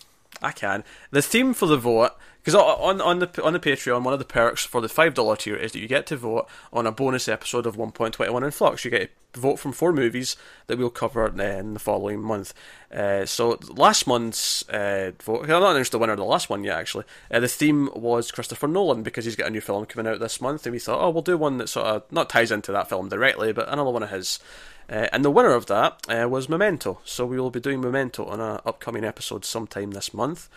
I 0.42 0.52
can. 0.52 0.84
The 1.10 1.22
theme 1.22 1.52
for 1.54 1.66
the 1.66 1.76
vote, 1.76 2.12
because 2.42 2.54
on 2.54 3.00
on 3.00 3.18
the 3.18 3.42
on 3.42 3.52
the 3.52 3.60
Patreon, 3.60 4.02
one 4.02 4.12
of 4.12 4.18
the 4.18 4.24
perks 4.24 4.64
for 4.64 4.80
the 4.80 4.88
five 4.88 5.14
dollar 5.14 5.36
tier 5.36 5.56
is 5.56 5.72
that 5.72 5.80
you 5.80 5.88
get 5.88 6.06
to 6.06 6.16
vote 6.16 6.48
on 6.72 6.86
a 6.86 6.92
bonus 6.92 7.28
episode 7.28 7.66
of 7.66 7.76
one 7.76 7.92
point 7.92 8.14
twenty 8.14 8.32
one 8.32 8.44
in 8.44 8.50
Flux. 8.50 8.84
You 8.84 8.90
get 8.90 9.10
to 9.34 9.40
vote 9.40 9.58
from 9.58 9.72
four 9.72 9.92
movies 9.92 10.36
that 10.66 10.78
we'll 10.78 10.90
cover 10.90 11.26
in 11.26 11.74
the 11.74 11.78
following 11.78 12.20
month. 12.20 12.52
Uh, 12.92 13.24
so 13.24 13.58
last 13.68 14.06
month's 14.06 14.68
uh, 14.68 15.12
vote, 15.22 15.42
I'm 15.42 15.48
not 15.48 15.70
announced 15.72 15.92
the 15.92 15.98
winner 15.98 16.14
of 16.14 16.18
the 16.18 16.24
last 16.24 16.50
one 16.50 16.64
yet. 16.64 16.78
Actually, 16.78 17.04
uh, 17.30 17.40
the 17.40 17.48
theme 17.48 17.90
was 17.94 18.32
Christopher 18.32 18.66
Nolan 18.68 19.02
because 19.02 19.24
he's 19.24 19.36
got 19.36 19.46
a 19.46 19.50
new 19.50 19.60
film 19.60 19.86
coming 19.86 20.10
out 20.10 20.18
this 20.20 20.40
month, 20.40 20.66
and 20.66 20.72
we 20.72 20.78
thought, 20.78 21.00
oh, 21.00 21.10
we'll 21.10 21.22
do 21.22 21.38
one 21.38 21.58
that 21.58 21.68
sort 21.68 21.86
of 21.86 22.02
not 22.10 22.30
ties 22.30 22.50
into 22.50 22.72
that 22.72 22.88
film 22.88 23.08
directly, 23.08 23.52
but 23.52 23.68
another 23.72 23.90
one 23.90 24.02
of 24.02 24.10
his. 24.10 24.40
Uh, 24.88 25.06
and 25.12 25.24
the 25.24 25.30
winner 25.30 25.52
of 25.52 25.66
that 25.66 26.04
uh, 26.08 26.28
was 26.28 26.48
Memento. 26.48 26.98
So 27.04 27.24
we 27.24 27.38
will 27.38 27.50
be 27.50 27.60
doing 27.60 27.80
Memento 27.80 28.24
on 28.24 28.40
an 28.40 28.58
upcoming 28.66 29.04
episode 29.04 29.44
sometime 29.44 29.92
this 29.92 30.12
month. 30.12 30.48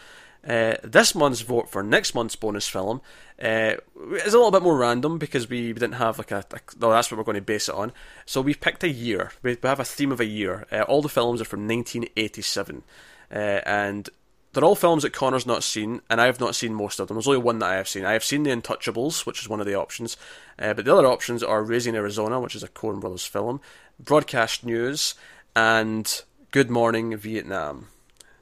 Uh, 0.47 0.75
this 0.84 1.15
month's 1.15 1.41
vote 1.41 1.69
for 1.69 1.82
next 1.82 2.13
month's 2.13 2.36
bonus 2.36 2.67
film 2.67 3.01
uh, 3.41 3.75
is 4.12 4.34
a 4.34 4.38
little 4.38 4.51
bit 4.51 4.62
more 4.62 4.77
random 4.77 5.17
because 5.17 5.49
we 5.49 5.71
didn't 5.71 5.93
have 5.93 6.17
like 6.17 6.32
a, 6.32 6.43
a 6.51 6.60
no, 6.79 6.89
that's 6.91 7.10
what 7.10 7.17
we're 7.17 7.23
going 7.23 7.36
to 7.36 7.41
base 7.41 7.69
it 7.69 7.75
on. 7.75 7.93
So 8.25 8.41
we've 8.41 8.60
picked 8.60 8.84
a 8.84 8.89
year. 8.89 9.32
We, 9.41 9.58
we 9.62 9.69
have 9.69 9.79
a 9.79 9.86
theme 9.86 10.12
of 10.12 10.19
a 10.19 10.25
year. 10.25 10.65
Uh, 10.71 10.82
all 10.82 11.01
the 11.01 11.10
films 11.10 11.39
are 11.39 11.45
from 11.45 11.67
1987, 11.67 12.84
uh, 13.32 13.36
and 13.36 14.10
they're 14.53 14.63
all 14.63 14.75
films 14.75 15.03
that 15.03 15.13
Connor's 15.13 15.47
not 15.47 15.63
seen, 15.63 16.01
and 16.10 16.21
I 16.21 16.25
have 16.25 16.39
not 16.39 16.56
seen 16.56 16.73
most 16.73 16.99
of 16.99 17.08
them. 17.08 17.15
There's 17.15 17.27
only 17.27 17.39
one 17.39 17.60
that 17.60 17.71
I 17.71 17.75
have 17.75 17.88
seen. 17.88 18.06
I 18.06 18.13
have 18.13 18.23
seen 18.23 18.43
The 18.43 18.51
Untouchables, 18.51 19.25
which 19.25 19.41
is 19.41 19.49
one 19.49 19.60
of 19.60 19.65
the 19.65 19.75
options, 19.75 20.15
uh, 20.60 20.73
but 20.73 20.86
the 20.86 20.93
other 20.93 21.08
options 21.08 21.41
are 21.41 21.63
Raising 21.63 21.95
Arizona, 21.95 22.39
which 22.39 22.56
is 22.56 22.63
a 22.63 22.67
Coen 22.67 22.99
Brothers 22.99 23.25
film, 23.25 23.62
Broadcast 23.99 24.63
News, 24.63 25.15
and 25.56 26.21
Good 26.51 26.69
Morning 26.69 27.17
Vietnam. 27.17 27.88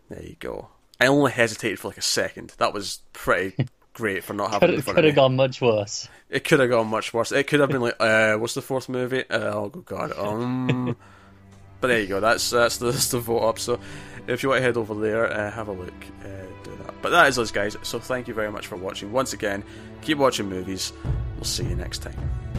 There 0.10 0.24
you 0.24 0.36
go. 0.40 0.70
I 1.02 1.08
only 1.08 1.32
hesitated 1.32 1.80
for 1.80 1.88
like 1.88 1.98
a 1.98 2.04
second. 2.04 2.54
That 2.60 2.76
was 2.76 3.00
pretty 3.12 3.68
great 3.94 4.24
for 4.24 4.34
not 4.34 4.52
having 4.52 4.70
it 4.70 4.74
in 4.74 4.78
Could, 4.78 4.84
front 4.84 4.96
could 4.98 5.06
have 5.06 5.16
gone 5.16 5.36
much 5.36 5.60
worse. 5.60 6.08
It 6.30 6.44
could 6.44 6.60
have 6.60 6.70
gone 6.70 6.88
much 6.88 7.12
worse. 7.12 7.32
It 7.32 7.48
could 7.48 7.60
have 7.60 7.70
been 7.70 7.82
like, 7.82 7.96
uh, 8.00 8.36
what's 8.36 8.54
the 8.54 8.62
fourth 8.62 8.88
movie? 8.88 9.28
Uh, 9.28 9.52
oh 9.52 9.70
god, 9.70 10.14
um. 10.16 10.96
but 11.82 11.88
there 11.88 12.00
you 12.00 12.06
go. 12.06 12.20
That's 12.20 12.52
that's 12.52 12.78
the, 12.78 12.86
that's 12.92 13.10
the 13.10 13.20
vote 13.20 13.40
up. 13.40 13.58
So 13.58 13.80
if 14.28 14.44
you 14.44 14.50
want 14.50 14.60
to 14.60 14.64
head 14.64 14.78
over 14.78 14.94
there, 14.94 15.26
uh, 15.32 15.50
have 15.50 15.70
a 15.70 15.72
look, 15.72 15.94
uh, 16.24 16.28
do 16.64 16.76
that. 16.84 16.94
But 17.02 17.10
that 17.10 17.30
is 17.30 17.40
us, 17.40 17.50
guys. 17.50 17.76
So 17.82 17.98
thank 18.00 18.28
you 18.28 18.36
very 18.36 18.52
much 18.52 18.68
for 18.68 18.76
watching. 18.76 19.12
Once 19.12 19.34
again, 19.34 19.64
keep 20.04 20.20
watching 20.20 20.48
movies. 20.50 20.94
We'll 21.36 21.46
see 21.46 21.64
you 21.64 21.76
next 21.76 22.04
time. 22.04 22.51